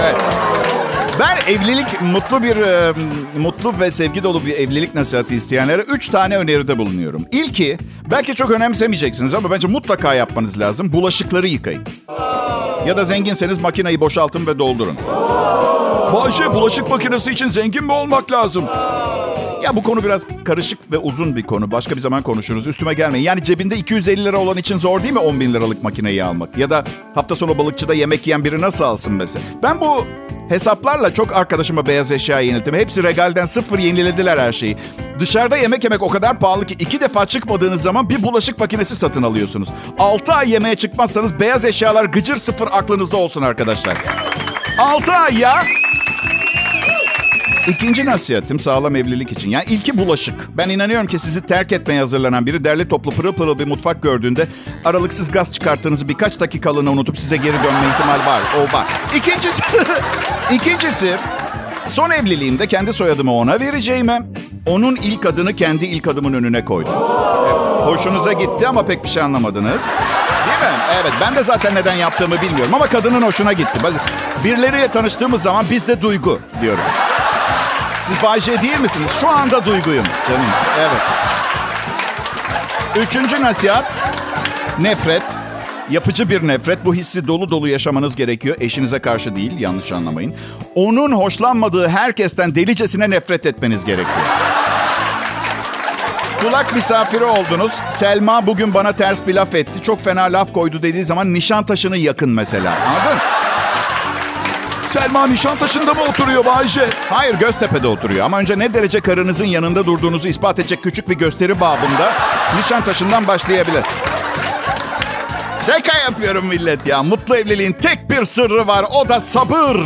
Evet. 0.00 0.16
Ben 1.20 1.52
evlilik 1.52 2.00
mutlu 2.02 2.42
bir 2.42 2.56
e, 2.56 2.92
mutlu 3.38 3.74
ve 3.80 3.90
sevgi 3.90 4.22
dolu 4.22 4.46
bir 4.46 4.52
evlilik 4.52 4.94
nasihatı 4.94 5.34
isteyenlere 5.34 5.82
üç 5.82 6.08
tane 6.08 6.36
öneride 6.38 6.78
bulunuyorum. 6.78 7.26
İlki 7.32 7.78
belki 8.10 8.34
çok 8.34 8.50
önemsemeyeceksiniz 8.50 9.34
ama 9.34 9.50
bence 9.50 9.68
mutlaka 9.68 10.14
yapmanız 10.14 10.60
lazım. 10.60 10.92
Bulaşıkları 10.92 11.48
yıkayın. 11.48 11.84
Ya 12.86 12.96
da 12.96 13.04
zenginseniz 13.04 13.58
makineyi 13.58 14.00
boşaltın 14.00 14.46
ve 14.46 14.58
doldurun. 14.58 14.96
Bayşe 16.14 16.52
bulaşık 16.54 16.90
makinesi 16.90 17.30
için 17.30 17.48
zengin 17.48 17.84
mi 17.84 17.92
olmak 17.92 18.32
lazım? 18.32 18.64
Ya 19.64 19.76
bu 19.76 19.82
konu 19.82 20.04
biraz 20.04 20.22
karışık 20.44 20.92
ve 20.92 20.98
uzun 20.98 21.36
bir 21.36 21.42
konu. 21.42 21.70
Başka 21.70 21.96
bir 21.96 22.00
zaman 22.00 22.22
konuşuruz. 22.22 22.66
Üstüme 22.66 22.94
gelmeyin. 22.94 23.24
Yani 23.24 23.42
cebinde 23.42 23.76
250 23.76 24.24
lira 24.24 24.38
olan 24.38 24.56
için 24.56 24.78
zor 24.78 25.02
değil 25.02 25.12
mi 25.12 25.18
10 25.18 25.40
bin 25.40 25.54
liralık 25.54 25.82
makineyi 25.82 26.24
almak? 26.24 26.58
Ya 26.58 26.70
da 26.70 26.84
hafta 27.14 27.34
sonu 27.34 27.58
balıkçıda 27.58 27.94
yemek 27.94 28.26
yiyen 28.26 28.44
biri 28.44 28.60
nasıl 28.60 28.84
alsın 28.84 29.12
mesela? 29.12 29.44
Ben 29.62 29.80
bu 29.80 30.06
hesaplarla 30.48 31.14
çok 31.14 31.36
arkadaşıma 31.36 31.86
beyaz 31.86 32.12
eşya 32.12 32.40
yenildim. 32.40 32.74
Hepsi 32.74 33.02
regalden 33.02 33.44
sıfır 33.44 33.78
yenilediler 33.78 34.38
her 34.38 34.52
şeyi. 34.52 34.76
Dışarıda 35.20 35.56
yemek 35.56 35.84
yemek 35.84 36.02
o 36.02 36.08
kadar 36.08 36.38
pahalı 36.38 36.66
ki 36.66 36.74
iki 36.78 37.00
defa 37.00 37.26
çıkmadığınız 37.26 37.82
zaman 37.82 38.10
bir 38.10 38.22
bulaşık 38.22 38.58
makinesi 38.58 38.96
satın 38.96 39.22
alıyorsunuz. 39.22 39.68
6 39.98 40.32
ay 40.32 40.50
yemeğe 40.50 40.74
çıkmazsanız 40.74 41.40
beyaz 41.40 41.64
eşyalar 41.64 42.04
gıcır 42.04 42.36
sıfır 42.36 42.68
aklınızda 42.72 43.16
olsun 43.16 43.42
arkadaşlar. 43.42 43.96
6 44.78 45.12
ay 45.12 45.38
ya. 45.38 45.64
İkinci 47.68 48.06
nasihatim 48.06 48.58
sağlam 48.58 48.96
evlilik 48.96 49.32
için. 49.32 49.50
Yani 49.50 49.64
ilki 49.68 49.98
bulaşık. 49.98 50.34
Ben 50.56 50.68
inanıyorum 50.68 51.06
ki 51.06 51.18
sizi 51.18 51.42
terk 51.46 51.72
etmeye 51.72 52.00
hazırlanan 52.00 52.46
biri 52.46 52.64
derli 52.64 52.88
toplu 52.88 53.10
pırıl 53.10 53.32
pırıl 53.32 53.58
bir 53.58 53.66
mutfak 53.66 54.02
gördüğünde 54.02 54.46
aralıksız 54.84 55.30
gaz 55.30 55.52
çıkarttığınızı 55.52 56.08
birkaç 56.08 56.40
dakikalığına 56.40 56.90
unutup 56.90 57.18
size 57.18 57.36
geri 57.36 57.56
dönme 57.56 57.88
ihtimali 57.94 58.26
var. 58.26 58.40
O 58.58 58.76
var. 58.76 58.86
İkincisi, 59.16 59.62
ikincisi 60.52 61.16
son 61.86 62.10
evliliğimde 62.10 62.66
kendi 62.66 62.92
soyadımı 62.92 63.34
ona 63.34 63.60
vereceğime 63.60 64.22
onun 64.66 64.96
ilk 64.96 65.26
adını 65.26 65.56
kendi 65.56 65.84
ilk 65.84 66.06
adımın 66.06 66.32
önüne 66.32 66.64
koydum. 66.64 66.92
Evet, 67.42 67.88
hoşunuza 67.88 68.32
gitti 68.32 68.68
ama 68.68 68.86
pek 68.86 69.04
bir 69.04 69.08
şey 69.08 69.22
anlamadınız. 69.22 69.82
Değil 70.46 70.72
mi? 70.72 70.78
Evet 71.02 71.12
ben 71.20 71.34
de 71.36 71.42
zaten 71.42 71.74
neden 71.74 71.94
yaptığımı 71.94 72.42
bilmiyorum 72.42 72.74
ama 72.74 72.86
kadının 72.86 73.22
hoşuna 73.22 73.52
gitti. 73.52 73.80
Birileriyle 74.44 74.88
tanıştığımız 74.88 75.42
zaman 75.42 75.66
bizde 75.70 76.02
duygu 76.02 76.38
diyorum. 76.62 76.84
Siz 78.06 78.22
Bayce 78.22 78.60
değil 78.62 78.80
misiniz? 78.80 79.10
Şu 79.20 79.28
anda 79.28 79.64
duyguyum 79.64 80.04
canım. 80.28 80.46
Evet. 80.80 81.02
Üçüncü 83.06 83.42
nasihat. 83.42 84.02
Nefret. 84.80 85.22
Yapıcı 85.90 86.30
bir 86.30 86.48
nefret. 86.48 86.84
Bu 86.84 86.94
hissi 86.94 87.28
dolu 87.28 87.50
dolu 87.50 87.68
yaşamanız 87.68 88.16
gerekiyor. 88.16 88.56
Eşinize 88.60 88.98
karşı 88.98 89.36
değil, 89.36 89.60
yanlış 89.60 89.92
anlamayın. 89.92 90.34
Onun 90.74 91.12
hoşlanmadığı 91.12 91.88
herkesten 91.88 92.54
delicesine 92.54 93.10
nefret 93.10 93.46
etmeniz 93.46 93.84
gerekiyor. 93.84 94.26
Kulak 96.40 96.74
misafiri 96.74 97.24
oldunuz. 97.24 97.72
Selma 97.88 98.46
bugün 98.46 98.74
bana 98.74 98.92
ters 98.92 99.18
bir 99.26 99.34
laf 99.34 99.54
etti. 99.54 99.82
Çok 99.82 100.04
fena 100.04 100.22
laf 100.22 100.52
koydu 100.52 100.82
dediği 100.82 101.04
zaman 101.04 101.34
nişan 101.34 101.66
taşını 101.66 101.96
yakın 101.96 102.30
mesela. 102.30 102.76
Anladın? 102.88 103.18
Selma 104.94 105.26
Nişantaşı'nda 105.26 105.94
mı 105.94 106.02
oturuyor 106.02 106.44
Bayşe? 106.44 106.88
Hayır 107.10 107.34
Göztepe'de 107.34 107.86
oturuyor 107.86 108.26
ama 108.26 108.38
önce 108.38 108.58
ne 108.58 108.74
derece 108.74 109.00
karınızın 109.00 109.44
yanında 109.44 109.86
durduğunuzu 109.86 110.28
ispat 110.28 110.58
edecek 110.58 110.82
küçük 110.82 111.08
bir 111.08 111.14
gösteri 111.14 111.60
babında 111.60 112.12
Nişantaşı'ndan 112.58 113.26
başlayabilir. 113.26 113.82
Şaka 115.66 115.98
yapıyorum 115.98 116.46
millet 116.46 116.86
ya. 116.86 117.02
Mutlu 117.02 117.36
evliliğin 117.36 117.72
tek 117.72 118.10
bir 118.10 118.24
sırrı 118.24 118.66
var. 118.66 118.84
O 118.94 119.08
da 119.08 119.20
sabır. 119.20 119.76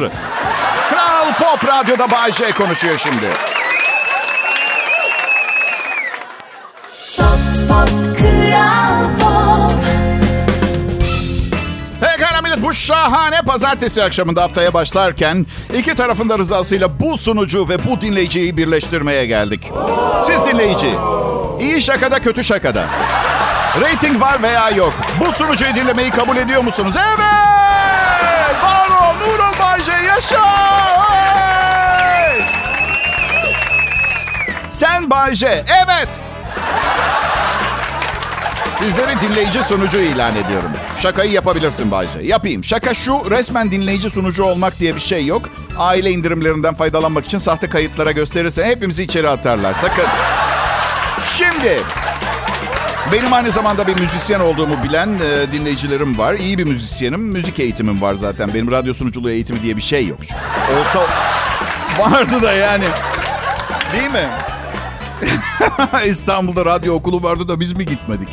Kral 0.91 1.33
Pop 1.41 1.69
Radyo'da 1.69 2.11
Bay 2.11 2.33
J 2.33 2.53
konuşuyor 2.53 2.99
şimdi. 2.99 3.27
Pop, 7.17 7.39
pop, 7.69 8.19
Kral 8.19 8.88
şahane 12.79 13.43
pazartesi 13.43 14.03
akşamında 14.03 14.43
haftaya 14.43 14.75
başlarken 14.75 15.47
iki 15.79 15.95
tarafın 15.95 16.29
da 16.29 16.39
rızasıyla 16.39 17.01
bu 17.01 17.19
sunucu 17.19 17.69
ve 17.69 17.87
bu 17.87 18.01
dinleyiciyi 18.01 18.57
birleştirmeye 18.57 19.27
geldik. 19.27 19.71
Siz 20.23 20.45
dinleyici, 20.47 20.91
iyi 21.61 21.83
şakada 21.83 22.19
kötü 22.19 22.45
şakada. 22.45 22.85
Rating 23.81 24.21
var 24.21 24.43
veya 24.43 24.71
yok. 24.71 24.93
Bu 25.21 25.33
sunucuyu 25.33 25.75
dinlemeyi 25.75 26.11
kabul 26.11 26.37
ediyor 26.37 26.63
musunuz? 26.63 26.95
Evet! 26.97 28.63
Var 28.65 28.89
ol, 28.89 29.15
nur 29.27 29.39
ol 29.39 29.55
yaşa! 30.07 30.45
Sen 34.71 35.11
Bayce, 35.11 35.65
evet! 35.85 36.28
Sizleri 38.79 39.21
dinleyici 39.21 39.65
sunucu 39.65 39.99
ilan 39.99 40.37
ediyorum. 40.37 40.71
Şakayı 40.97 41.33
yapabilirsin 41.33 41.91
Bayce. 41.91 42.19
Yapayım. 42.23 42.65
Şaka 42.65 42.95
şu, 42.95 43.31
resmen 43.31 43.71
dinleyici 43.71 44.11
sunucu 44.11 44.45
olmak 44.45 44.81
diye 44.81 44.95
bir 44.95 45.01
şey 45.01 45.27
yok. 45.27 45.43
Aile 45.79 46.11
indirimlerinden 46.11 46.75
faydalanmak 46.75 47.27
için 47.27 47.39
sahte 47.39 47.69
kayıtlara 47.69 48.13
gösterirse 48.13 48.65
hepimizi 48.65 49.03
içeri 49.03 49.29
atarlar. 49.29 49.75
Sakın. 49.75 50.05
Şimdi, 51.37 51.81
benim 53.13 53.33
aynı 53.33 53.51
zamanda 53.51 53.87
bir 53.87 54.01
müzisyen 54.01 54.41
olduğumu 54.41 54.75
bilen 54.85 55.09
e, 55.09 55.53
dinleyicilerim 55.53 56.19
var. 56.19 56.35
İyi 56.35 56.59
bir 56.59 56.65
müzisyenim. 56.65 57.21
Müzik 57.21 57.59
eğitimim 57.59 58.03
var 58.03 58.15
zaten. 58.15 58.55
Benim 58.55 58.71
radyo 58.71 58.95
sunuculuğu 58.95 59.31
eğitimi 59.31 59.63
diye 59.63 59.77
bir 59.77 59.83
şey 59.83 60.07
yok. 60.07 60.19
Olsa 60.81 61.07
vardı 61.99 62.43
da 62.43 62.53
yani. 62.53 62.85
Değil 63.93 64.11
mi? 64.11 64.29
İstanbul'da 66.07 66.65
radyo 66.65 66.95
okulu 66.95 67.23
vardı 67.23 67.49
da 67.49 67.61
biz 67.61 67.73
mi 67.73 67.87
gitmedik? 67.87 68.29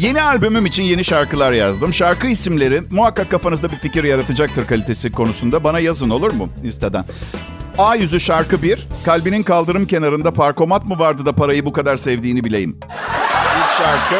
Yeni 0.00 0.22
albümüm 0.22 0.66
için 0.66 0.82
yeni 0.82 1.04
şarkılar 1.04 1.52
yazdım. 1.52 1.92
Şarkı 1.92 2.26
isimleri 2.26 2.82
muhakkak 2.90 3.30
kafanızda 3.30 3.70
bir 3.70 3.76
fikir 3.76 4.04
yaratacaktır 4.04 4.66
kalitesi 4.66 5.12
konusunda. 5.12 5.64
Bana 5.64 5.80
yazın 5.80 6.10
olur 6.10 6.30
mu 6.30 6.48
Insta'dan? 6.64 7.04
A 7.78 7.94
yüzü 7.94 8.20
şarkı 8.20 8.62
1. 8.62 8.86
Kalbinin 9.04 9.42
kaldırım 9.42 9.86
kenarında 9.86 10.30
parkomat 10.30 10.84
mı 10.84 10.98
vardı 10.98 11.26
da 11.26 11.32
parayı 11.32 11.66
bu 11.66 11.72
kadar 11.72 11.96
sevdiğini 11.96 12.44
bileyim. 12.44 12.78
İlk 13.58 13.70
şarkı. 13.78 14.14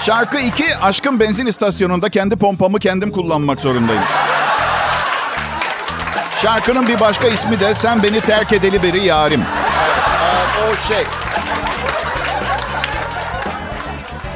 Şarkı 0.00 0.38
2. 0.38 0.76
Aşkın 0.76 1.20
benzin 1.20 1.46
istasyonunda 1.46 2.08
kendi 2.08 2.36
pompamı 2.36 2.78
kendim 2.78 3.10
kullanmak 3.10 3.60
zorundayım. 3.60 4.02
Şarkının 6.42 6.86
bir 6.86 7.00
başka 7.00 7.28
ismi 7.28 7.60
de 7.60 7.74
Sen 7.74 8.02
Beni 8.02 8.20
Terk 8.20 8.52
Edeli 8.52 8.82
Beri 8.82 9.04
Yarim. 9.04 9.42
Evet, 9.42 10.72
o 10.72 10.88
şey. 10.92 11.25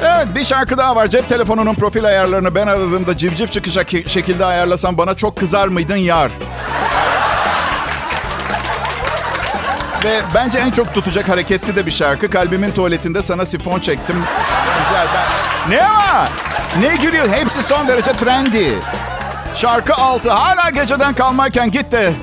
Evet 0.01 0.27
bir 0.35 0.43
şarkı 0.43 0.77
daha 0.77 0.95
var. 0.95 1.07
Cep 1.07 1.29
telefonunun 1.29 1.73
profil 1.73 2.05
ayarlarını 2.05 2.55
ben 2.55 2.67
aradığımda 2.67 3.17
civciv 3.17 3.47
çıkacak 3.47 3.89
şekilde 4.07 4.45
ayarlasam 4.45 4.97
bana 4.97 5.15
çok 5.15 5.37
kızar 5.37 5.67
mıydın 5.67 5.95
yar? 5.95 6.31
Ve 10.03 10.21
bence 10.35 10.59
en 10.59 10.71
çok 10.71 10.93
tutacak 10.93 11.29
hareketli 11.29 11.75
de 11.75 11.85
bir 11.85 11.91
şarkı. 11.91 12.29
Kalbimin 12.29 12.71
tuvaletinde 12.71 13.21
sana 13.21 13.45
sifon 13.45 13.79
çektim. 13.79 14.23
Güzel 14.83 15.07
ben... 15.15 15.71
Ne 15.71 15.83
var? 15.83 16.29
Ne 16.79 16.95
gülüyor? 16.95 17.29
Hepsi 17.29 17.61
son 17.63 17.87
derece 17.87 18.11
trendy. 18.11 18.69
Şarkı 19.55 19.93
altı. 19.95 20.31
Hala 20.31 20.69
geceden 20.69 21.13
kalmayken 21.13 21.71
git 21.71 21.91
de 21.91 22.13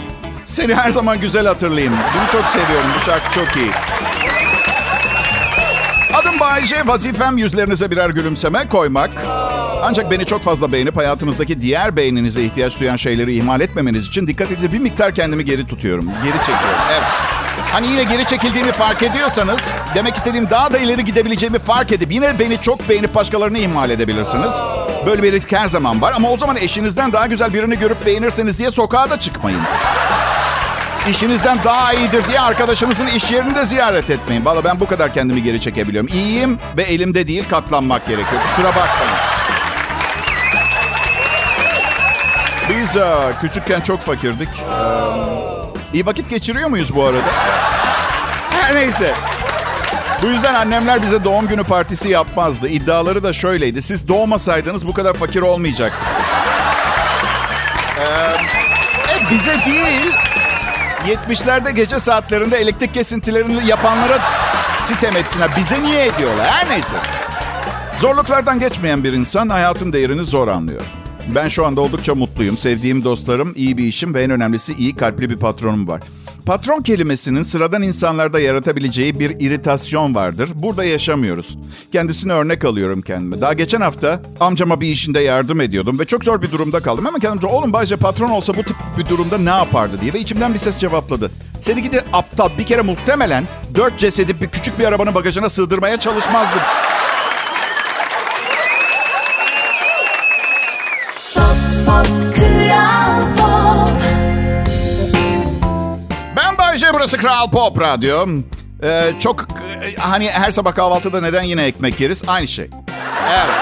seni 0.45 0.75
her 0.75 0.91
zaman 0.91 1.21
güzel 1.21 1.47
hatırlayayım. 1.47 1.95
Bunu 2.15 2.41
çok 2.41 2.51
seviyorum. 2.51 2.91
Bu 3.01 3.05
şarkı 3.05 3.35
çok 3.35 3.57
iyi. 3.57 3.71
Adım 6.19 6.41
Bayece, 6.41 6.87
vazifem 6.87 7.39
yüzlerinize 7.39 7.91
birer 7.91 8.11
gülümseme 8.11 8.69
koymak. 8.69 9.11
Ancak 9.83 10.11
beni 10.11 10.25
çok 10.25 10.45
fazla 10.45 10.73
beğenip 10.73 10.97
hayatınızdaki 10.97 11.63
diğer 11.63 11.97
beyninize 11.97 12.43
ihtiyaç 12.43 12.81
duyan 12.81 12.97
şeyleri 12.97 13.35
ihmal 13.35 13.61
etmemeniz 13.61 14.07
için 14.07 14.27
dikkatinizi 14.27 14.73
bir 14.73 14.79
miktar 14.79 15.15
kendimi 15.15 15.45
geri 15.45 15.67
tutuyorum. 15.67 16.05
Geri 16.25 16.39
çekiyorum. 16.39 16.81
Evet. 16.93 17.03
Hani 17.73 17.87
yine 17.87 18.05
geri 18.05 18.25
çekildiğimi 18.25 18.73
fark 18.73 19.03
ediyorsanız, 19.03 19.61
demek 19.95 20.17
istediğim 20.17 20.51
daha 20.51 20.73
da 20.73 20.79
ileri 20.79 21.05
gidebileceğimi 21.05 21.59
fark 21.59 21.93
edip 21.93 22.13
yine 22.13 22.39
beni 22.39 22.63
çok 22.63 22.89
beğenip 22.89 23.15
başkalarını 23.15 23.59
ihmal 23.59 23.91
edebilirsiniz. 23.91 24.53
Böyle 25.07 25.23
bir 25.23 25.33
risk 25.33 25.53
her 25.53 25.69
zaman 25.69 26.03
var 26.03 26.13
ama 26.17 26.31
o 26.31 26.37
zaman 26.37 26.57
eşinizden 26.57 27.13
daha 27.13 27.27
güzel 27.27 27.55
birini 27.55 27.79
görüp 27.79 28.07
beğenirseniz 28.07 28.59
diye 28.59 28.71
sokağa 28.71 29.11
da 29.11 29.21
çıkmayın. 29.21 29.61
İşinizden 31.11 31.59
daha 31.65 31.93
iyidir 31.93 32.25
diye 32.29 32.41
arkadaşınızın 32.41 33.07
iş 33.07 33.31
yerini 33.31 33.55
de 33.55 33.65
ziyaret 33.65 34.11
etmeyin. 34.11 34.45
Valla 34.45 34.65
ben 34.65 34.81
bu 34.81 34.87
kadar 34.87 35.15
kendimi 35.15 35.43
geri 35.43 35.61
çekebiliyorum. 35.61 36.11
İyiyim 36.13 36.59
ve 36.77 36.83
elimde 36.83 37.27
değil 37.27 37.45
katlanmak 37.51 38.07
gerekiyor. 38.09 38.43
Kusura 38.47 38.69
bakmayın. 38.69 39.15
Biz 42.71 42.97
e, 42.97 43.15
küçükken 43.41 43.81
çok 43.81 44.03
fakirdik. 44.03 44.49
E, 44.49 44.79
iyi 45.95 46.07
vakit 46.07 46.31
geçiriyor 46.31 46.69
muyuz 46.69 46.95
bu 46.95 47.05
arada? 47.05 47.29
Her 48.51 48.75
neyse. 48.75 49.15
Bu 50.23 50.27
yüzden 50.27 50.55
annemler 50.55 51.03
bize 51.03 51.25
doğum 51.25 51.49
günü 51.49 51.65
partisi 51.65 52.09
yapmazdı. 52.09 52.69
İddiaları 52.69 53.23
da 53.23 53.33
şöyleydi. 53.33 53.83
Siz 53.83 54.09
doğmasaydınız 54.09 54.89
bu 54.89 54.93
kadar 54.93 55.15
fakir 55.15 55.41
olmayacak. 55.41 55.93
Ee, 57.99 58.05
e, 59.13 59.31
bize 59.31 59.65
değil, 59.65 60.07
70'lerde 61.07 61.71
gece 61.71 61.99
saatlerinde 61.99 62.57
elektrik 62.57 62.95
kesintilerini 62.95 63.67
yapanlara 63.67 64.19
sitem 64.83 65.17
etsinler. 65.17 65.51
Bize 65.57 65.83
niye 65.83 66.07
ediyorlar? 66.07 66.47
Her 66.47 66.71
neyse. 66.71 66.95
Zorluklardan 68.01 68.59
geçmeyen 68.61 69.05
bir 69.05 69.13
insan 69.13 69.49
hayatın 69.49 69.93
değerini 69.93 70.25
zor 70.25 70.49
anlıyor. 70.49 70.83
Ben 71.35 71.49
şu 71.49 71.67
anda 71.67 71.81
oldukça 71.81 72.15
mutluyum. 72.15 72.57
Sevdiğim 72.57 73.05
dostlarım, 73.05 73.53
iyi 73.57 73.79
bir 73.79 73.85
işim 73.85 74.15
ve 74.15 74.23
en 74.23 74.31
önemlisi 74.31 74.75
iyi 74.75 74.97
kalpli 74.97 75.31
bir 75.31 75.37
patronum 75.39 75.89
var. 75.89 76.01
Patron 76.49 76.83
kelimesinin 76.83 77.43
sıradan 77.43 77.83
insanlarda 77.83 78.41
yaratabileceği 78.41 79.21
bir 79.21 79.41
iritasyon 79.41 80.15
vardır. 80.15 80.51
Burada 80.55 80.85
yaşamıyoruz. 80.85 81.59
Kendisine 81.93 82.33
örnek 82.33 82.65
alıyorum 82.65 83.03
kendime. 83.03 83.41
Daha 83.41 83.53
geçen 83.53 83.81
hafta 83.81 84.23
amcama 84.41 84.81
bir 84.81 84.87
işinde 84.87 85.21
yardım 85.21 85.61
ediyordum 85.61 85.99
ve 85.99 86.05
çok 86.05 86.25
zor 86.25 86.43
bir 86.43 86.51
durumda 86.51 86.81
kaldım. 86.81 87.07
Ama 87.07 87.19
kendimce 87.19 87.47
oğlum 87.47 87.73
Bayce 87.73 87.97
patron 87.97 88.31
olsa 88.31 88.57
bu 88.57 88.63
tip 88.63 88.77
bir 88.99 89.07
durumda 89.07 89.39
ne 89.39 89.51
yapardı 89.51 90.01
diye. 90.01 90.13
Ve 90.13 90.21
içimden 90.21 90.55
bir 90.55 90.59
ses 90.59 90.79
cevapladı. 90.79 91.31
Seni 91.61 91.83
gidi 91.83 92.01
aptal 92.13 92.49
bir 92.59 92.65
kere 92.65 92.83
muhtemelen 92.83 93.45
dört 93.75 93.99
cesedi 93.99 94.41
bir 94.41 94.47
küçük 94.47 94.79
bir 94.79 94.85
arabanın 94.85 95.15
bagajına 95.15 95.51
sığdırmaya 95.51 96.01
çalışmazdım. 96.01 96.61
Burası 106.99 107.19
Kral 107.19 107.51
Pop 107.51 107.81
Radyo. 107.81 108.27
Ee, 108.85 109.13
çok 109.19 109.43
e, 109.43 109.97
hani 109.99 110.31
her 110.31 110.51
sabah 110.51 110.75
kahvaltıda 110.75 111.21
neden 111.21 111.43
yine 111.43 111.65
ekmek 111.65 112.01
yeriz? 112.01 112.23
Aynı 112.27 112.49
şey. 112.49 112.71
Evet. 113.31 113.55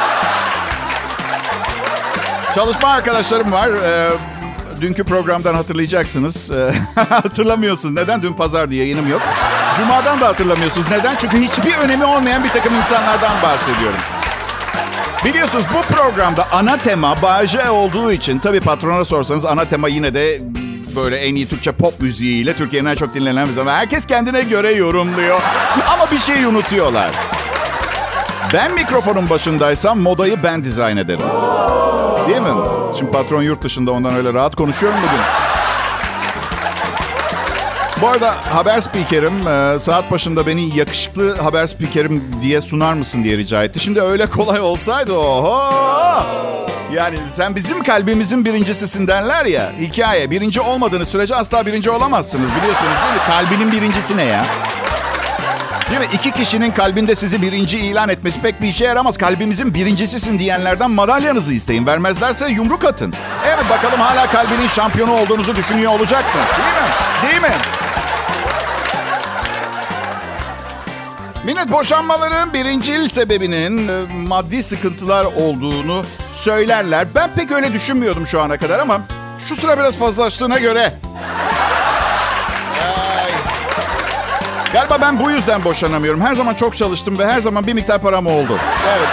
Çalışma 2.54 2.88
arkadaşlarım 2.88 3.52
var. 3.52 3.68
Ee, 3.68 4.10
dünkü 4.80 5.04
programdan 5.04 5.54
hatırlayacaksınız. 5.54 6.50
Ee, 6.50 6.72
hatırlamıyorsunuz. 7.08 7.94
Neden? 7.94 8.22
Dün 8.22 8.32
pazardı 8.32 8.74
yayınım 8.74 9.10
yok. 9.10 9.22
Cuma'dan 9.76 10.20
da 10.20 10.28
hatırlamıyorsunuz. 10.28 10.86
Neden? 10.90 11.16
Çünkü 11.20 11.40
hiçbir 11.40 11.74
önemi 11.74 12.04
olmayan 12.04 12.44
bir 12.44 12.50
takım 12.50 12.74
insanlardan 12.74 13.42
bahsediyorum. 13.42 14.00
Biliyorsunuz 15.24 15.64
bu 15.74 15.94
programda 15.94 16.46
ana 16.52 16.76
tema 16.76 17.22
Bayce 17.22 17.70
olduğu 17.70 18.12
için 18.12 18.38
tabii 18.38 18.60
patrona 18.60 19.04
sorsanız 19.04 19.44
ana 19.44 19.64
tema 19.64 19.88
yine 19.88 20.14
de 20.14 20.40
böyle 20.96 21.16
en 21.16 21.34
iyi 21.34 21.48
Türkçe 21.48 21.72
pop 21.72 22.00
müziğiyle 22.00 22.54
Türkiye'nin 22.56 22.88
en 22.88 22.94
çok 22.94 23.14
dinlenen 23.14 23.48
müziği. 23.48 23.66
Herkes 23.66 24.06
kendine 24.06 24.42
göre 24.42 24.72
yorumluyor. 24.72 25.40
Ama 25.92 26.10
bir 26.10 26.18
şeyi 26.18 26.46
unutuyorlar. 26.46 27.10
Ben 28.52 28.74
mikrofonun 28.74 29.30
başındaysam 29.30 30.00
modayı 30.00 30.42
ben 30.42 30.64
dizayn 30.64 30.96
ederim. 30.96 31.20
Değil 32.28 32.40
mi? 32.40 32.48
Şimdi 32.98 33.10
patron 33.10 33.42
yurt 33.42 33.62
dışında 33.62 33.90
ondan 33.90 34.14
öyle 34.14 34.32
rahat 34.32 34.56
konuşuyorum 34.56 34.98
bugün. 35.02 35.20
Bu 38.00 38.08
arada 38.08 38.34
haber 38.54 38.80
spikerim 38.80 39.48
e, 39.48 39.78
saat 39.78 40.10
başında 40.10 40.46
beni 40.46 40.76
yakışıklı 40.78 41.36
haber 41.36 41.66
spikerim 41.66 42.24
diye 42.42 42.60
sunar 42.60 42.94
mısın 42.94 43.24
diye 43.24 43.36
rica 43.38 43.64
etti. 43.64 43.80
Şimdi 43.80 44.00
öyle 44.00 44.26
kolay 44.26 44.60
olsaydı 44.60 45.12
oho. 45.12 45.72
Yani 46.92 47.18
sen 47.32 47.56
bizim 47.56 47.82
kalbimizin 47.82 48.44
birincisisin 48.44 49.08
derler 49.08 49.44
ya. 49.44 49.72
Hikaye 49.80 50.30
birinci 50.30 50.60
olmadığınız 50.60 51.08
sürece 51.08 51.34
asla 51.36 51.66
birinci 51.66 51.90
olamazsınız 51.90 52.50
biliyorsunuz 52.50 52.92
değil 53.02 53.14
mi? 53.14 53.20
Kalbinin 53.26 53.72
birincisi 53.72 54.16
ne 54.16 54.24
ya? 54.24 54.44
Değil 55.90 56.00
mi? 56.00 56.06
İki 56.12 56.30
kişinin 56.30 56.70
kalbinde 56.70 57.14
sizi 57.14 57.42
birinci 57.42 57.78
ilan 57.78 58.08
etmesi 58.08 58.40
pek 58.40 58.62
bir 58.62 58.68
işe 58.68 58.84
yaramaz. 58.84 59.18
Kalbimizin 59.18 59.74
birincisisin 59.74 60.38
diyenlerden 60.38 60.90
madalyanızı 60.90 61.52
isteyin. 61.54 61.86
Vermezlerse 61.86 62.48
yumruk 62.48 62.84
atın. 62.84 63.14
Evet 63.46 63.64
bakalım 63.70 64.00
hala 64.00 64.26
kalbinin 64.30 64.66
şampiyonu 64.66 65.12
olduğunuzu 65.12 65.56
düşünüyor 65.56 65.92
olacak 65.92 66.24
mı? 66.34 66.40
Değil 66.58 66.74
mi? 66.74 66.90
Değil 67.30 67.42
mi? 67.52 67.58
Millet 71.46 71.72
boşanmaların 71.72 72.52
birincil 72.52 73.08
sebebinin 73.08 73.88
e, 73.88 74.02
maddi 74.28 74.62
sıkıntılar 74.62 75.24
olduğunu 75.24 76.04
söylerler. 76.32 77.06
Ben 77.14 77.34
pek 77.34 77.52
öyle 77.52 77.72
düşünmüyordum 77.72 78.26
şu 78.26 78.40
ana 78.40 78.58
kadar 78.58 78.78
ama 78.78 79.00
şu 79.44 79.56
sıra 79.56 79.78
biraz 79.78 79.96
fazlaştığına 79.96 80.58
göre. 80.58 80.92
Ay. 82.84 83.32
Galiba 84.72 84.98
ben 85.00 85.24
bu 85.24 85.30
yüzden 85.30 85.64
boşanamıyorum. 85.64 86.20
Her 86.20 86.34
zaman 86.34 86.54
çok 86.54 86.76
çalıştım 86.76 87.18
ve 87.18 87.26
her 87.26 87.40
zaman 87.40 87.66
bir 87.66 87.74
miktar 87.74 88.02
param 88.02 88.26
oldu. 88.26 88.58
Evet. 88.96 89.08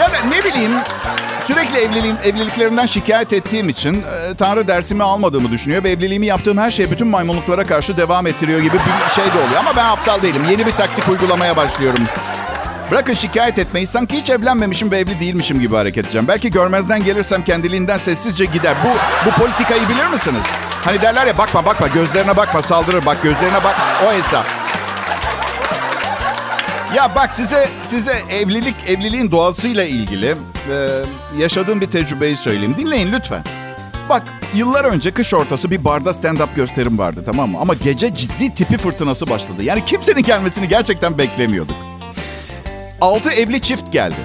Ya 0.00 0.10
ne 0.30 0.44
bileyim 0.44 0.72
sürekli 1.46 1.78
evliliğim, 1.78 2.16
evliliklerimden 2.24 2.86
şikayet 2.86 3.32
ettiğim 3.32 3.68
için 3.68 3.94
e, 3.94 4.34
Tanrı 4.34 4.68
dersimi 4.68 5.02
almadığımı 5.02 5.50
düşünüyor 5.50 5.84
ve 5.84 5.90
evliliğimi 5.90 6.26
yaptığım 6.26 6.58
her 6.58 6.70
şey 6.70 6.90
bütün 6.90 7.06
maymunluklara 7.06 7.64
karşı 7.64 7.96
devam 7.96 8.26
ettiriyor 8.26 8.60
gibi 8.60 8.74
bir 8.74 9.14
şey 9.14 9.24
de 9.24 9.38
oluyor. 9.38 9.60
Ama 9.60 9.76
ben 9.76 9.84
aptal 9.84 10.22
değilim. 10.22 10.42
Yeni 10.50 10.66
bir 10.66 10.72
taktik 10.72 11.08
uygulamaya 11.08 11.56
başlıyorum. 11.56 12.04
Bırakın 12.90 13.14
şikayet 13.14 13.58
etmeyi. 13.58 13.86
Sanki 13.86 14.16
hiç 14.16 14.30
evlenmemişim 14.30 14.90
ve 14.90 14.98
evli 14.98 15.20
değilmişim 15.20 15.60
gibi 15.60 15.76
hareket 15.76 16.04
edeceğim. 16.04 16.28
Belki 16.28 16.50
görmezden 16.50 17.04
gelirsem 17.04 17.44
kendiliğinden 17.44 17.98
sessizce 17.98 18.44
gider. 18.44 18.74
Bu, 18.84 18.88
bu 19.30 19.34
politikayı 19.34 19.88
bilir 19.88 20.06
misiniz? 20.06 20.42
Hani 20.84 21.00
derler 21.00 21.26
ya 21.26 21.38
bakma 21.38 21.64
bakma 21.64 21.88
gözlerine 21.88 22.36
bakma 22.36 22.62
saldırır. 22.62 23.06
Bak 23.06 23.22
gözlerine 23.22 23.64
bak 23.64 23.76
o 24.08 24.12
hesap. 24.12 24.46
Ya 26.96 27.14
bak 27.14 27.32
size 27.32 27.68
size 27.82 28.22
evlilik 28.30 28.74
evliliğin 28.88 29.30
doğasıyla 29.30 29.84
ilgili 29.84 30.26
e, 30.26 30.34
yaşadığım 31.38 31.80
bir 31.80 31.86
tecrübeyi 31.86 32.36
söyleyeyim. 32.36 32.74
Dinleyin 32.78 33.12
lütfen. 33.12 33.44
Bak 34.08 34.22
yıllar 34.54 34.84
önce 34.84 35.10
kış 35.10 35.34
ortası 35.34 35.70
bir 35.70 35.84
barda 35.84 36.10
stand-up 36.10 36.54
gösterim 36.56 36.98
vardı 36.98 37.22
tamam 37.26 37.50
mı? 37.50 37.58
Ama 37.60 37.74
gece 37.74 38.14
ciddi 38.14 38.54
tipi 38.54 38.76
fırtınası 38.76 39.30
başladı. 39.30 39.62
Yani 39.62 39.84
kimsenin 39.84 40.22
gelmesini 40.22 40.68
gerçekten 40.68 41.18
beklemiyorduk. 41.18 41.76
Altı 43.00 43.30
evli 43.30 43.60
çift 43.60 43.92
geldi. 43.92 44.20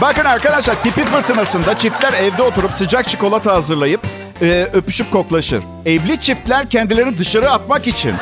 Bakın 0.00 0.24
arkadaşlar 0.24 0.82
tipi 0.82 1.04
fırtınasında 1.04 1.78
çiftler 1.78 2.12
evde 2.12 2.42
oturup 2.42 2.72
sıcak 2.72 3.08
çikolata 3.08 3.54
hazırlayıp 3.54 4.06
e, 4.42 4.68
öpüşüp 4.72 5.12
koklaşır. 5.12 5.62
Evli 5.86 6.20
çiftler 6.20 6.70
kendilerini 6.70 7.18
dışarı 7.18 7.50
atmak 7.50 7.86
için 7.86 8.14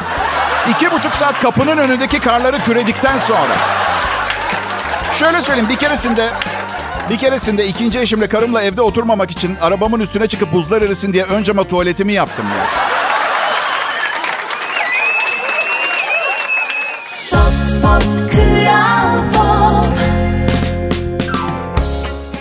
iki 0.70 0.92
buçuk 0.92 1.14
saat 1.14 1.40
kapının 1.40 1.78
önündeki 1.78 2.20
karları 2.20 2.58
küredikten 2.58 3.18
sonra. 3.18 3.56
Şöyle 5.18 5.42
söyleyeyim 5.42 5.68
bir 5.70 5.76
keresinde 5.76 6.30
bir 7.10 7.18
keresinde 7.18 7.66
ikinci 7.66 8.00
eşimle 8.00 8.28
karımla 8.28 8.62
evde 8.62 8.82
oturmamak 8.82 9.30
için 9.30 9.56
arabamın 9.60 10.00
üstüne 10.00 10.28
çıkıp 10.28 10.52
buzlar 10.52 10.82
erisin 10.82 11.12
diye 11.12 11.24
ön 11.24 11.42
cama 11.42 11.64
tuvaletimi 11.64 12.12
yaptım 12.12 12.46
ya. 12.46 12.66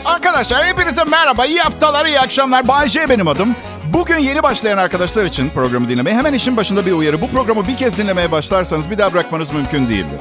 Arkadaşlar 0.06 0.66
hepinize 0.66 1.04
merhaba, 1.04 1.46
iyi 1.46 1.60
haftalar, 1.62 2.06
iyi 2.06 2.20
akşamlar. 2.20 2.68
Bay 2.68 2.88
J 2.88 3.10
benim 3.10 3.28
adım. 3.28 3.56
Bugün 3.96 4.18
yeni 4.18 4.44
başlayan 4.44 4.78
arkadaşlar 4.78 5.26
için 5.26 5.50
programı 5.50 5.90
dinlemeye 5.90 6.18
hemen 6.18 6.34
işin 6.34 6.58
başında 6.58 6.86
bir 6.86 6.92
uyarı. 6.92 7.22
Bu 7.22 7.28
programı 7.28 7.68
bir 7.68 7.78
kez 7.78 7.98
dinlemeye 7.98 8.32
başlarsanız 8.32 8.90
bir 8.90 8.98
daha 8.98 9.14
bırakmanız 9.14 9.54
mümkün 9.54 9.90
değildir. 9.90 10.20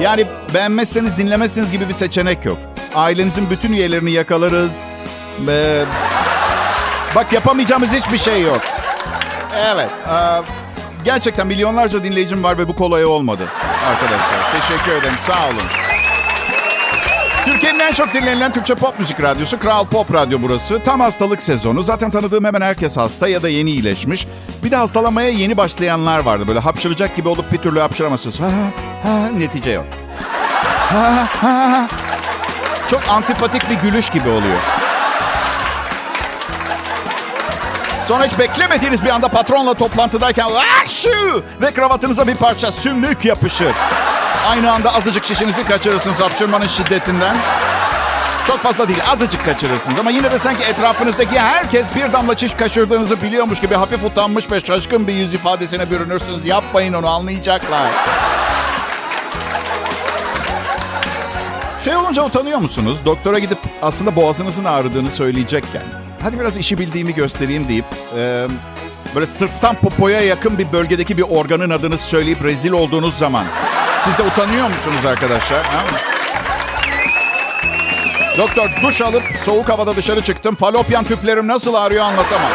Yani 0.00 0.26
beğenmezseniz 0.54 1.18
dinlemezsiniz 1.18 1.72
gibi 1.72 1.88
bir 1.88 1.92
seçenek 1.92 2.44
yok. 2.44 2.58
Ailenizin 2.94 3.50
bütün 3.50 3.72
üyelerini 3.72 4.10
yakalarız. 4.10 4.94
Ee, 5.48 5.84
bak 7.14 7.32
yapamayacağımız 7.32 7.92
hiçbir 7.92 8.18
şey 8.18 8.42
yok. 8.42 8.60
Evet. 9.56 9.90
e, 10.08 10.16
gerçekten 11.04 11.46
milyonlarca 11.46 12.04
dinleyicim 12.04 12.44
var 12.44 12.58
ve 12.58 12.68
bu 12.68 12.76
kolay 12.76 13.04
olmadı. 13.04 13.48
Arkadaşlar 13.86 14.60
teşekkür 14.60 14.92
ederim 14.92 15.18
sağ 15.20 15.46
olun. 15.46 15.87
Türkiye'nin 17.44 17.78
en 17.78 17.92
çok 17.92 18.14
dinlenilen 18.14 18.52
Türkçe 18.52 18.74
pop 18.74 18.98
müzik 18.98 19.22
radyosu 19.22 19.58
Kral 19.58 19.84
Pop 19.84 20.14
Radyo 20.14 20.38
burası. 20.42 20.82
Tam 20.82 21.00
hastalık 21.00 21.42
sezonu. 21.42 21.82
Zaten 21.82 22.10
tanıdığım 22.10 22.44
hemen 22.44 22.60
herkes 22.60 22.96
hasta 22.96 23.28
ya 23.28 23.42
da 23.42 23.48
yeni 23.48 23.70
iyileşmiş. 23.70 24.26
Bir 24.64 24.70
de 24.70 24.76
hastalanmaya 24.76 25.28
yeni 25.28 25.56
başlayanlar 25.56 26.18
vardı. 26.18 26.48
Böyle 26.48 26.58
hapşıracak 26.58 27.16
gibi 27.16 27.28
olup 27.28 27.52
bir 27.52 27.58
türlü 27.58 27.80
hapşıramazsınız. 27.80 28.40
Ha, 28.40 28.46
ha, 29.02 29.28
netice 29.36 29.70
yok. 29.70 29.86
Ha, 30.90 31.28
ha. 31.40 31.88
Çok 32.90 33.08
antipatik 33.08 33.70
bir 33.70 33.74
gülüş 33.76 34.10
gibi 34.10 34.28
oluyor. 34.28 34.58
Sonra 38.04 38.24
hiç 38.24 38.38
beklemediğiniz 38.38 39.04
bir 39.04 39.10
anda 39.10 39.28
patronla 39.28 39.74
toplantıdayken 39.74 40.46
şu 40.88 41.42
ve 41.62 41.70
kravatınıza 41.70 42.26
bir 42.26 42.34
parça 42.34 42.70
sümük 42.72 43.24
yapışır. 43.24 43.72
Aynı 44.46 44.72
anda 44.72 44.94
azıcık 44.94 45.24
şişinizi 45.26 45.64
kaçırırsınız 45.64 46.20
hapşırmanın 46.20 46.66
şiddetinden. 46.66 47.36
Çok 48.46 48.60
fazla 48.60 48.88
değil, 48.88 49.00
azıcık 49.10 49.44
kaçırırsınız. 49.44 49.98
Ama 49.98 50.10
yine 50.10 50.32
de 50.32 50.38
sanki 50.38 50.64
etrafınızdaki 50.64 51.38
herkes 51.38 51.86
bir 51.96 52.12
damla 52.12 52.36
çiş 52.36 52.54
kaçırdığınızı 52.54 53.22
biliyormuş 53.22 53.60
gibi 53.60 53.74
hafif 53.74 54.04
utanmış 54.04 54.50
ve 54.50 54.60
şaşkın 54.60 55.06
bir 55.06 55.12
yüz 55.12 55.34
ifadesine 55.34 55.90
bürünürsünüz. 55.90 56.46
Yapmayın 56.46 56.92
onu, 56.92 57.08
anlayacaklar. 57.08 57.90
Şey 61.84 61.96
olunca 61.96 62.22
utanıyor 62.22 62.58
musunuz? 62.58 62.98
Doktora 63.04 63.38
gidip 63.38 63.58
aslında 63.82 64.16
boğazınızın 64.16 64.64
ağrıdığını 64.64 65.10
söyleyecekken. 65.10 65.82
Hadi 66.22 66.40
biraz 66.40 66.56
işi 66.56 66.78
bildiğimi 66.78 67.14
göstereyim 67.14 67.68
deyip... 67.68 67.84
e, 68.18 68.46
böyle 69.14 69.26
sırttan 69.26 69.74
popoya 69.74 70.20
yakın 70.20 70.58
bir 70.58 70.72
bölgedeki 70.72 71.16
bir 71.16 71.22
organın 71.22 71.70
adını 71.70 71.98
söyleyip 71.98 72.44
rezil 72.44 72.72
olduğunuz 72.72 73.18
zaman... 73.18 73.46
Siz 74.04 74.18
de 74.18 74.22
utanıyor 74.22 74.68
musunuz 74.68 75.06
arkadaşlar? 75.06 75.64
Ha? 75.66 75.82
Doktor 78.38 78.70
duş 78.82 79.00
alıp 79.02 79.22
soğuk 79.44 79.68
havada 79.68 79.96
dışarı 79.96 80.22
çıktım. 80.22 80.54
Falopyan 80.56 81.04
tüplerim 81.04 81.48
nasıl 81.48 81.74
ağrıyor 81.74 82.04
anlatamam. 82.04 82.50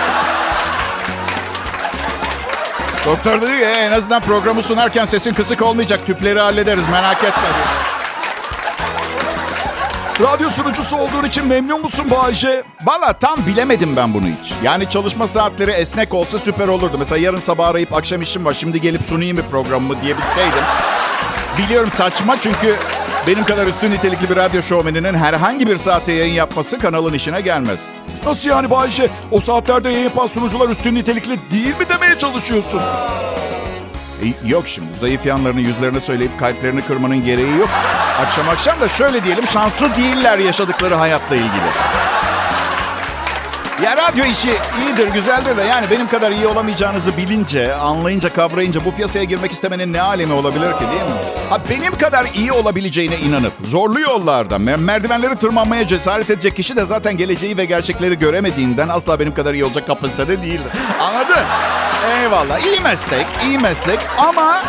Doktor 3.06 3.42
dedi 3.42 3.52
ki 3.60 3.66
"E, 3.66 3.72
en 3.86 3.92
azından 3.92 4.22
programı 4.22 4.64
sunarken 4.64 5.06
sesin 5.06 5.34
kısık 5.34 5.62
olmayacak. 5.62 6.00
Tüpleri 6.06 6.40
hallederiz 6.40 6.90
merak 6.90 7.18
etme. 7.24 7.44
Radyo 10.22 10.50
sunucusu 10.50 10.98
olduğun 10.98 11.24
için 11.24 11.48
memnun 11.48 11.82
musun 11.82 12.12
Bay 12.12 12.34
J? 12.34 12.64
Valla 12.86 13.14
tam 13.14 13.46
bilemedim 13.48 13.96
ben 13.96 14.14
bunu 14.14 14.26
hiç. 14.26 14.54
Yani 14.64 14.90
çalışma 14.90 15.28
saatleri 15.28 15.72
esnek 15.72 16.14
olsa 16.14 16.40
süper 16.40 16.68
olurdu. 16.68 16.96
Mesela 17.00 17.18
yarın 17.20 17.40
sabah 17.40 17.68
arayıp 17.68 17.94
akşam 17.94 18.22
işim 18.22 18.46
var 18.46 18.54
şimdi 18.54 18.82
gelip 18.82 19.02
sunayım 19.04 19.38
bir 19.38 19.44
programımı 19.44 20.02
diyebilseydim. 20.02 20.64
Biliyorum 21.58 21.90
saçma 21.94 22.40
çünkü 22.40 22.76
benim 23.28 23.44
kadar 23.44 23.68
üstün 23.68 23.92
nitelikli 23.92 24.30
bir 24.30 24.36
radyo 24.36 24.62
şovmeninin 24.62 25.14
herhangi 25.14 25.68
bir 25.68 25.78
saatte 25.78 26.12
yayın 26.12 26.34
yapması 26.34 26.80
kanalın 26.80 27.14
işine 27.14 27.42
gelmez. 27.42 27.80
Nasıl 28.26 28.50
yani 28.50 28.70
Bay 28.70 28.90
J? 28.90 29.10
O 29.32 29.40
saatlerde 29.40 29.90
yayın 29.90 30.04
yapan 30.04 30.28
sunucular 30.28 30.70
üstün 30.70 30.96
nitelikli 30.96 31.40
değil 31.52 31.78
mi 31.78 31.90
demeye 31.90 32.20
çalışıyorsun? 32.20 32.82
E, 34.24 34.48
yok 34.48 34.68
şimdi 34.68 34.94
zayıf 35.00 35.26
yanlarını 35.26 35.62
yüzlerine 35.62 36.00
söyleyip 36.00 36.40
kalplerini 36.40 36.82
kırmanın 36.82 37.26
gereği 37.26 37.58
yok. 37.60 37.70
Akşam 38.26 38.50
akşam 38.50 38.80
da 38.82 38.90
şöyle 38.90 39.24
diyelim 39.24 39.48
şanslı 39.48 39.96
değiller 39.96 40.38
yaşadıkları 40.38 40.96
hayatla 40.96 41.36
ilgili. 41.36 41.70
Ya 43.84 43.98
radyo 43.98 44.26
işi 44.26 44.50
iyidir, 44.86 45.08
güzeldir 45.08 45.58
de 45.58 45.62
yani 45.64 45.90
benim 45.92 46.08
kadar 46.08 46.32
iyi 46.32 46.48
olamayacağınızı 46.48 47.18
bilince, 47.18 47.74
anlayınca, 47.76 48.34
kavrayınca 48.34 48.86
bu 48.86 48.96
piyasaya 48.96 49.24
girmek 49.24 49.52
istemenin 49.52 49.94
ne 49.94 50.02
alemi 50.02 50.34
olabilir 50.34 50.72
ki 50.74 50.80
değil 50.92 51.02
mi? 51.04 51.10
Ha 51.50 51.58
benim 51.70 51.98
kadar 51.98 52.26
iyi 52.36 52.52
olabileceğine 52.52 53.18
inanıp 53.18 53.54
zorlu 53.66 54.00
yollarda 54.00 54.56
mer- 54.56 54.78
merdivenleri 54.78 55.36
tırmanmaya 55.36 55.88
cesaret 55.88 56.30
edecek 56.30 56.56
kişi 56.56 56.76
de 56.76 56.86
zaten 56.86 57.18
geleceği 57.18 57.58
ve 57.58 57.66
gerçekleri 57.66 58.20
göremediğinden 58.20 58.90
asla 58.90 59.20
benim 59.20 59.34
kadar 59.34 59.54
iyi 59.54 59.66
olacak 59.66 59.88
kapasitede 59.88 60.44
değildir. 60.44 60.72
Anladın? 61.02 61.44
Eyvallah. 62.22 62.60
İyi 62.60 62.80
meslek, 62.82 63.26
iyi 63.48 63.60
meslek 63.60 64.00
ama 64.18 64.64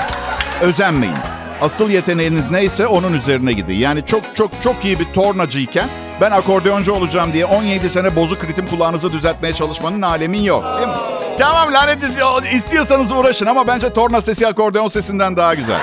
özenmeyin. 0.60 1.14
Asıl 1.60 1.90
yeteneğiniz 1.90 2.50
neyse 2.50 2.86
onun 2.86 3.12
üzerine 3.12 3.52
gidin. 3.52 3.74
Yani 3.74 4.06
çok 4.06 4.22
çok 4.36 4.50
çok 4.62 4.84
iyi 4.84 5.00
bir 5.00 5.04
tornacıyken 5.12 5.88
ben 6.20 6.30
akordeoncu 6.30 6.92
olacağım 6.92 7.32
diye 7.32 7.46
17 7.46 7.90
sene 7.90 8.16
bozuk 8.16 8.44
ritim 8.44 8.66
kulağınızı 8.66 9.12
düzeltmeye 9.12 9.54
çalışmanın 9.54 10.02
alemin 10.02 10.42
yok. 10.42 10.64
Değil 10.78 10.88
mi? 10.88 10.94
Tamam 11.38 11.72
lanet 11.72 12.02
isti- 12.02 12.56
istiyorsanız 12.56 13.12
uğraşın 13.12 13.46
ama 13.46 13.66
bence 13.66 13.92
torna 13.92 14.20
sesi 14.20 14.46
akordeon 14.48 14.88
sesinden 14.88 15.36
daha 15.36 15.54
güzel. 15.54 15.80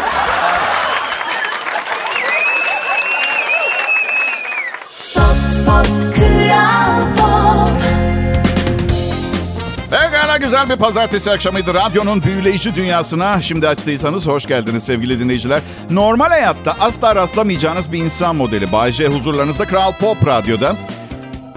Güzel 10.42 10.70
bir 10.70 10.76
pazartesi 10.76 11.32
akşamıydı. 11.32 11.74
Radyonun 11.74 12.24
büyüleyici 12.24 12.76
dünyasına 12.76 13.42
şimdi 13.42 13.68
açtıysanız 13.68 14.28
hoş 14.28 14.46
geldiniz 14.46 14.84
sevgili 14.84 15.20
dinleyiciler. 15.20 15.62
Normal 15.90 16.30
hayatta 16.30 16.76
asla 16.80 17.16
rastlamayacağınız 17.16 17.92
bir 17.92 18.00
insan 18.00 18.36
modeli. 18.36 18.72
Bay 18.72 18.92
J 18.92 19.08
huzurlarınızda 19.08 19.66
Kral 19.66 19.94
Pop 19.94 20.28
Radyo'da. 20.28 20.76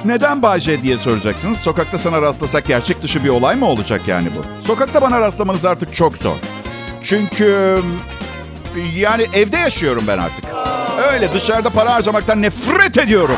Neden 0.05 0.43
Bay 0.43 0.61
J 0.61 0.83
diye 0.83 0.99
soracaksınız. 0.99 1.59
Sokakta 1.59 1.99
sana 1.99 2.23
rastlasak 2.23 2.67
gerçek 2.67 3.03
dışı 3.03 3.25
bir 3.25 3.29
olay 3.29 3.57
mı 3.57 3.67
olacak 3.67 4.01
yani 4.07 4.29
bu? 4.37 4.67
Sokakta 4.67 5.03
bana 5.03 5.21
rastlamanız 5.21 5.65
artık 5.65 5.95
çok 5.95 6.19
zor. 6.19 6.37
Çünkü 7.03 7.81
yani 8.97 9.27
evde 9.35 9.57
yaşıyorum 9.57 10.05
ben 10.09 10.19
artık. 10.19 10.45
Öyle 11.13 11.33
dışarıda 11.33 11.71
para 11.71 11.95
harcamaktan 11.95 12.43
nefret 12.43 12.99
ediyorum. 12.99 13.37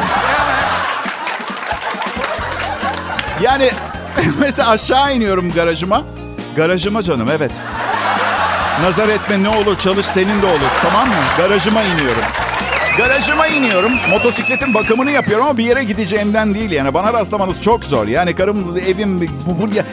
Yani 3.43 3.71
mesela 4.41 4.71
aşağı 4.71 5.15
iniyorum 5.17 5.53
garajıma. 5.53 6.05
Garajıma 6.57 7.03
canım 7.03 7.29
evet. 7.37 7.51
Nazar 8.83 9.09
etme 9.09 9.43
ne 9.43 9.49
olur 9.49 9.79
çalış 9.79 10.07
senin 10.07 10.43
de 10.43 10.47
olur 10.47 10.71
tamam 10.83 11.09
mı? 11.09 11.15
Garajıma 11.39 11.83
iniyorum. 11.83 12.23
Garajıma 12.99 13.47
iniyorum. 13.47 13.93
Motosikletin 14.11 14.75
bakımını 14.75 15.11
yapıyorum 15.11 15.47
ama 15.47 15.59
bir 15.59 15.65
yere 15.65 15.85
gideceğimden 15.85 16.55
değil 16.55 16.71
yani. 16.71 16.95
Bana 16.95 17.13
rastlamanız 17.13 17.63
çok 17.63 17.85
zor. 17.85 18.07
Yani 18.07 18.35
karım 18.35 18.77
evim 18.89 19.21
bu 19.47 19.63
buraya 19.63 19.85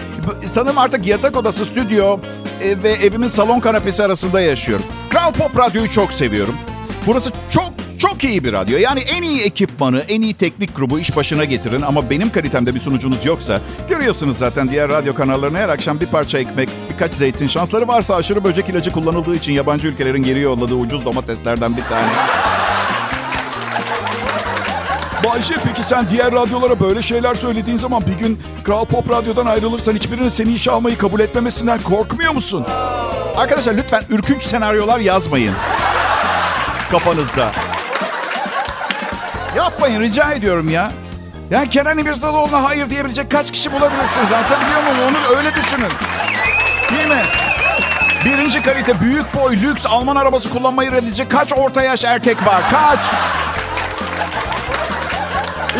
sanırım 0.51 0.77
artık 0.77 1.07
yatak 1.07 1.37
odası, 1.37 1.65
stüdyo 1.65 2.19
e, 2.61 2.83
ve 2.83 2.91
evimin 2.91 3.27
salon 3.27 3.59
kanepesi 3.59 4.03
arasında 4.03 4.41
yaşıyorum. 4.41 4.85
Kral 5.09 5.31
Pop 5.31 5.57
Radyo'yu 5.57 5.89
çok 5.89 6.13
seviyorum. 6.13 6.55
Burası 7.07 7.31
çok 7.51 7.73
çok 8.03 8.23
iyi 8.23 8.43
bir 8.43 8.53
radyo. 8.53 8.77
Yani 8.77 8.99
en 8.99 9.21
iyi 9.23 9.41
ekipmanı, 9.41 9.99
en 9.99 10.21
iyi 10.21 10.33
teknik 10.33 10.75
grubu 10.75 10.99
iş 10.99 11.15
başına 11.15 11.43
getirin 11.43 11.81
ama 11.81 12.09
benim 12.09 12.31
kalitemde 12.31 12.75
bir 12.75 12.79
sunucunuz 12.79 13.25
yoksa 13.25 13.61
görüyorsunuz 13.89 14.37
zaten 14.37 14.71
diğer 14.71 14.89
radyo 14.89 15.15
kanallarına 15.15 15.57
her 15.57 15.69
akşam 15.69 15.99
bir 15.99 16.05
parça 16.05 16.37
ekmek, 16.37 16.69
birkaç 16.93 17.13
zeytin 17.13 17.47
şansları 17.47 17.87
varsa 17.87 18.15
aşırı 18.15 18.43
böcek 18.43 18.69
ilacı 18.69 18.91
kullanıldığı 18.91 19.35
için 19.35 19.53
yabancı 19.53 19.87
ülkelerin 19.87 20.23
geri 20.23 20.41
yolladığı 20.41 20.75
ucuz 20.75 21.05
domateslerden 21.05 21.77
bir 21.77 21.83
tane. 21.83 22.11
Bay 25.25 25.41
J 25.41 25.53
peki 25.63 25.83
sen 25.83 26.09
diğer 26.09 26.31
radyolara 26.31 26.79
böyle 26.79 27.01
şeyler 27.01 27.35
söylediğin 27.35 27.77
zaman 27.77 28.03
bir 28.07 28.17
gün 28.25 28.39
Kral 28.63 28.85
Pop 28.85 29.09
Radyo'dan 29.09 29.45
ayrılırsan 29.45 29.95
hiçbirinin 29.95 30.27
seni 30.27 30.53
işe 30.53 30.71
almayı 30.71 30.97
kabul 30.97 31.19
etmemesinden 31.19 31.79
korkmuyor 31.79 32.33
musun? 32.33 32.65
Arkadaşlar 33.35 33.75
lütfen 33.75 34.03
ürkünç 34.09 34.43
senaryolar 34.43 34.99
yazmayın 34.99 35.53
kafanızda. 36.91 37.51
Yapmayın 39.57 40.01
rica 40.01 40.31
ediyorum 40.31 40.69
ya. 40.69 40.91
Ya 41.51 41.69
Kenan 41.69 41.97
İmirzalıoğlu'na 41.97 42.63
hayır 42.63 42.89
diyebilecek 42.89 43.31
kaç 43.31 43.51
kişi 43.51 43.71
bulabilirsiniz? 43.71 44.31
Anlatabiliyor 44.31 44.81
muyum? 44.83 44.97
Onu 45.09 45.37
öyle 45.37 45.49
düşünün. 45.55 45.89
Değil 46.89 47.07
mi? 47.07 47.23
Birinci 48.25 48.61
kalite, 48.61 49.01
büyük 49.01 49.33
boy, 49.35 49.55
lüks 49.55 49.85
Alman 49.85 50.15
arabası 50.15 50.49
kullanmayı 50.49 50.91
reddedecek 50.91 51.31
kaç 51.31 51.53
orta 51.53 51.83
yaş 51.83 52.03
erkek 52.03 52.45
var? 52.45 52.61
Kaç? 52.71 52.99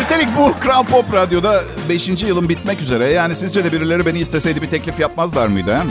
Üstelik 0.00 0.28
bu 0.36 0.54
Kral 0.60 0.84
Pop 0.84 1.12
Radyo'da 1.14 1.60
5. 1.88 2.08
yılım 2.08 2.48
bitmek 2.48 2.80
üzere. 2.80 3.08
Yani 3.08 3.34
sizce 3.36 3.64
de 3.64 3.72
birileri 3.72 4.06
beni 4.06 4.18
isteseydi 4.18 4.62
bir 4.62 4.70
teklif 4.70 5.00
yapmazlar 5.00 5.46
mıydı? 5.48 5.76
He? 5.76 5.82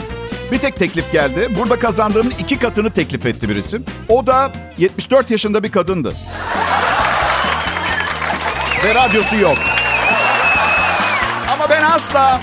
Bir 0.52 0.58
tek 0.58 0.76
teklif 0.76 1.12
geldi. 1.12 1.48
Burada 1.58 1.78
kazandığımın 1.78 2.32
iki 2.38 2.58
katını 2.58 2.90
teklif 2.90 3.26
etti 3.26 3.48
birisi. 3.48 3.80
O 4.08 4.26
da 4.26 4.52
74 4.78 5.30
yaşında 5.30 5.62
bir 5.62 5.72
kadındı. 5.72 6.12
Ve 8.84 8.94
radyosu 8.94 9.36
yok. 9.36 9.58
Ama 11.52 11.70
ben 11.70 11.82
asla, 11.82 12.40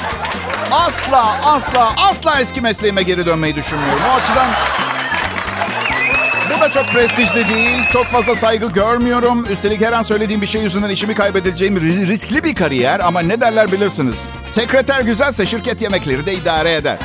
asla, 0.71 1.35
asla, 1.43 1.93
asla 2.09 2.39
eski 2.39 2.61
mesleğime 2.61 3.03
geri 3.03 3.25
dönmeyi 3.25 3.55
düşünmüyorum. 3.55 4.01
O 4.11 4.13
açıdan 4.21 4.47
bu 6.55 6.61
da 6.61 6.71
çok 6.71 6.85
prestijli 6.87 7.49
değil. 7.49 7.83
Çok 7.93 8.05
fazla 8.05 8.35
saygı 8.35 8.67
görmüyorum. 8.67 9.45
Üstelik 9.51 9.81
her 9.81 9.93
an 9.93 10.01
söylediğim 10.01 10.41
bir 10.41 10.47
şey 10.47 10.61
yüzünden 10.61 10.89
işimi 10.89 11.13
kaybedeceğim 11.13 11.77
ri- 11.77 12.07
riskli 12.07 12.43
bir 12.43 12.55
kariyer. 12.55 12.99
Ama 12.99 13.19
ne 13.19 13.41
derler 13.41 13.71
bilirsiniz. 13.71 14.15
Sekreter 14.51 15.01
güzelse 15.01 15.45
şirket 15.45 15.81
yemekleri 15.81 16.25
de 16.25 16.33
idare 16.33 16.73
eder. 16.73 16.97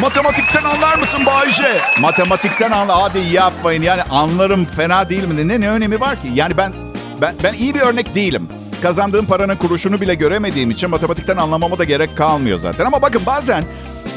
Matematikten 0.00 0.64
anlar 0.64 0.98
mısın 0.98 1.26
Bayce? 1.26 1.80
Matematikten 2.00 2.70
anla. 2.70 3.02
Hadi 3.02 3.18
yapmayın. 3.18 3.82
Yani 3.82 4.02
anlarım 4.10 4.64
fena 4.66 5.10
değil 5.10 5.24
mi? 5.24 5.48
Ne, 5.48 5.60
ne 5.60 5.70
önemi 5.70 6.00
var 6.00 6.22
ki? 6.22 6.30
Yani 6.34 6.56
ben, 6.56 6.72
ben, 7.20 7.34
ben 7.44 7.54
iyi 7.54 7.74
bir 7.74 7.80
örnek 7.80 8.14
değilim. 8.14 8.48
Kazandığım 8.82 9.26
paranın 9.26 9.56
kuruşunu 9.56 10.00
bile 10.00 10.14
göremediğim 10.14 10.70
için 10.70 10.90
matematikten 10.90 11.36
anlamama 11.36 11.78
da 11.78 11.84
gerek 11.84 12.16
kalmıyor 12.16 12.58
zaten. 12.58 12.84
Ama 12.84 13.02
bakın 13.02 13.22
bazen 13.26 13.64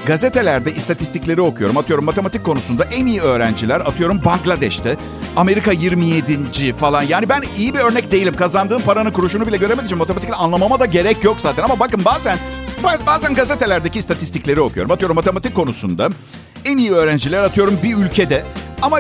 gazetelerde 0.06 0.74
istatistikleri 0.74 1.42
okuyorum. 1.42 1.78
Atıyorum 1.78 2.06
matematik 2.06 2.46
konusunda 2.46 2.84
en 2.84 3.06
iyi 3.06 3.22
öğrenciler 3.22 3.80
atıyorum 3.80 4.22
Bangladeş'te. 4.26 4.96
Amerika 5.36 5.72
27. 5.72 6.74
falan. 6.74 7.04
Yani 7.04 7.30
ben 7.30 7.44
iyi 7.58 7.74
bir 7.74 7.80
örnek 7.80 8.12
değilim. 8.12 8.34
Kazandığım 8.34 8.82
paranın 8.82 9.12
kuruşunu 9.12 9.48
bile 9.48 9.58
göremediğim 9.58 9.86
için 9.86 9.98
matematikten 9.98 10.38
anlamama 10.38 10.80
da 10.80 10.86
gerek 10.86 11.24
yok 11.24 11.38
zaten. 11.40 11.64
Ama 11.64 11.80
bakın 11.80 12.06
bazen 12.06 12.38
bazen 13.08 13.34
gazetelerdeki 13.34 14.00
istatistikleri 14.00 14.62
okuyorum. 14.62 14.92
Atıyorum 14.92 15.16
matematik 15.16 15.56
konusunda 15.56 16.10
en 16.66 16.78
iyi 16.78 16.92
öğrenciler 16.92 17.44
atıyorum 17.44 17.80
bir 17.84 17.98
ülkede. 17.98 18.44
Ama 18.82 19.00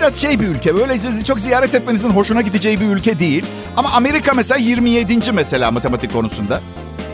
biraz 0.00 0.20
şey 0.20 0.40
bir 0.40 0.46
ülke. 0.46 0.74
Böyle 0.76 1.24
çok 1.24 1.40
ziyaret 1.40 1.74
etmenizin 1.74 2.10
hoşuna 2.10 2.40
gideceği 2.40 2.80
bir 2.80 2.86
ülke 2.86 3.18
değil. 3.18 3.46
Ama 3.76 3.90
Amerika 3.90 4.34
mesela 4.34 4.58
27. 4.58 5.32
mesela 5.32 5.70
matematik 5.70 6.12
konusunda. 6.12 6.60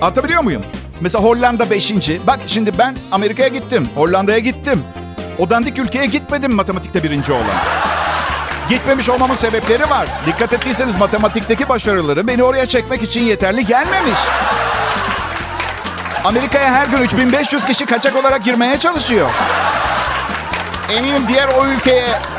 Anlatabiliyor 0.01 0.42
muyum? 0.42 0.62
Mesela 1.01 1.25
Hollanda 1.25 1.70
5. 1.70 1.92
Bak 2.27 2.38
şimdi 2.46 2.79
ben 2.79 2.96
Amerika'ya 3.12 3.49
gittim. 3.49 3.88
Hollanda'ya 3.94 4.38
gittim. 4.38 4.85
O 5.38 5.51
dandik 5.51 5.79
ülkeye 5.79 6.07
gitmedim 6.07 6.55
matematikte 6.55 7.03
birinci 7.03 7.33
olan. 7.33 7.57
Gitmemiş 8.68 9.09
olmamın 9.09 9.35
sebepleri 9.35 9.90
var. 9.90 10.07
Dikkat 10.27 10.53
ettiyseniz 10.53 10.99
matematikteki 10.99 11.68
başarıları 11.68 12.29
beni 12.29 12.42
oraya 12.42 12.66
çekmek 12.66 13.03
için 13.03 13.25
yeterli 13.25 13.66
gelmemiş. 13.66 14.18
Amerika'ya 16.25 16.75
her 16.75 16.87
gün 16.87 16.99
3500 16.99 17.64
kişi 17.64 17.87
kaçak 17.87 18.16
olarak 18.16 18.44
girmeye 18.44 18.79
çalışıyor. 18.79 19.31
Eminim 20.90 21.22
diğer 21.29 21.49
o 21.49 21.66
ülkeye 21.66 22.36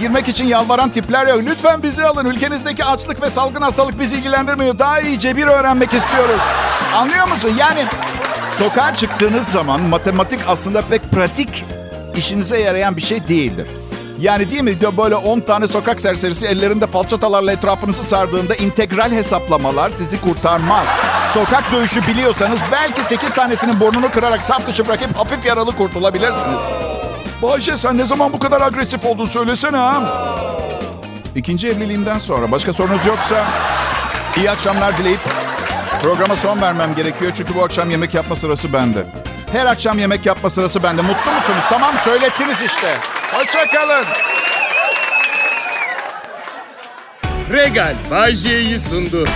girmek 0.00 0.28
için 0.28 0.44
yalvaran 0.44 0.90
tipler 0.90 1.26
yok. 1.26 1.40
Lütfen 1.42 1.82
bizi 1.82 2.04
alın. 2.04 2.26
Ülkenizdeki 2.26 2.84
açlık 2.84 3.22
ve 3.22 3.30
salgın 3.30 3.62
hastalık 3.62 4.00
bizi 4.00 4.16
ilgilendirmiyor. 4.16 4.78
Daha 4.78 5.00
iyi 5.00 5.18
cebir 5.18 5.46
öğrenmek 5.46 5.94
istiyoruz. 5.94 6.40
Anlıyor 6.94 7.28
musun? 7.28 7.50
Yani 7.58 7.84
sokağa 8.58 8.94
çıktığınız 8.94 9.48
zaman 9.48 9.80
matematik 9.80 10.40
aslında 10.48 10.82
pek 10.82 11.10
pratik 11.10 11.64
işinize 12.16 12.58
yarayan 12.58 12.96
bir 12.96 13.02
şey 13.02 13.28
değildir. 13.28 13.66
Yani 14.20 14.50
değil 14.50 14.62
mi? 14.62 14.78
Böyle 14.98 15.16
10 15.16 15.40
tane 15.40 15.68
sokak 15.68 16.00
serserisi 16.00 16.46
ellerinde 16.46 16.86
falçatalarla 16.86 17.52
etrafınızı 17.52 18.02
sardığında 18.02 18.54
integral 18.54 19.10
hesaplamalar 19.10 19.90
sizi 19.90 20.20
kurtarmaz. 20.20 20.86
Sokak 21.34 21.72
dövüşü 21.72 22.06
biliyorsanız 22.06 22.60
belki 22.72 23.04
8 23.04 23.30
tanesinin 23.30 23.80
burnunu 23.80 24.10
kırarak 24.10 24.42
saf 24.42 24.66
dışı 24.66 24.88
bırakıp 24.88 25.18
hafif 25.18 25.46
yaralı 25.46 25.76
kurtulabilirsiniz. 25.76 26.89
Bayce 27.42 27.76
sen 27.76 27.98
ne 27.98 28.06
zaman 28.06 28.32
bu 28.32 28.38
kadar 28.38 28.60
agresif 28.60 29.04
oldun 29.04 29.24
söylesene 29.24 29.76
ha. 29.76 30.02
İkinci 31.36 31.68
evliliğimden 31.68 32.18
sonra 32.18 32.52
başka 32.52 32.72
sorunuz 32.72 33.06
yoksa 33.06 33.46
iyi 34.36 34.50
akşamlar 34.50 34.98
dileyip 34.98 35.20
programa 36.02 36.36
son 36.36 36.60
vermem 36.60 36.94
gerekiyor. 36.94 37.32
Çünkü 37.36 37.54
bu 37.54 37.64
akşam 37.64 37.90
yemek 37.90 38.14
yapma 38.14 38.36
sırası 38.36 38.72
bende. 38.72 39.06
Her 39.52 39.66
akşam 39.66 39.98
yemek 39.98 40.26
yapma 40.26 40.50
sırası 40.50 40.82
bende. 40.82 41.02
Mutlu 41.02 41.32
musunuz? 41.32 41.62
Tamam 41.68 41.94
söylettiniz 42.04 42.62
işte. 42.62 42.96
Hoşçakalın. 43.32 44.04
Regal 47.52 47.94
Bay 48.10 48.34
J'yi 48.34 48.78
sundu. 48.78 49.28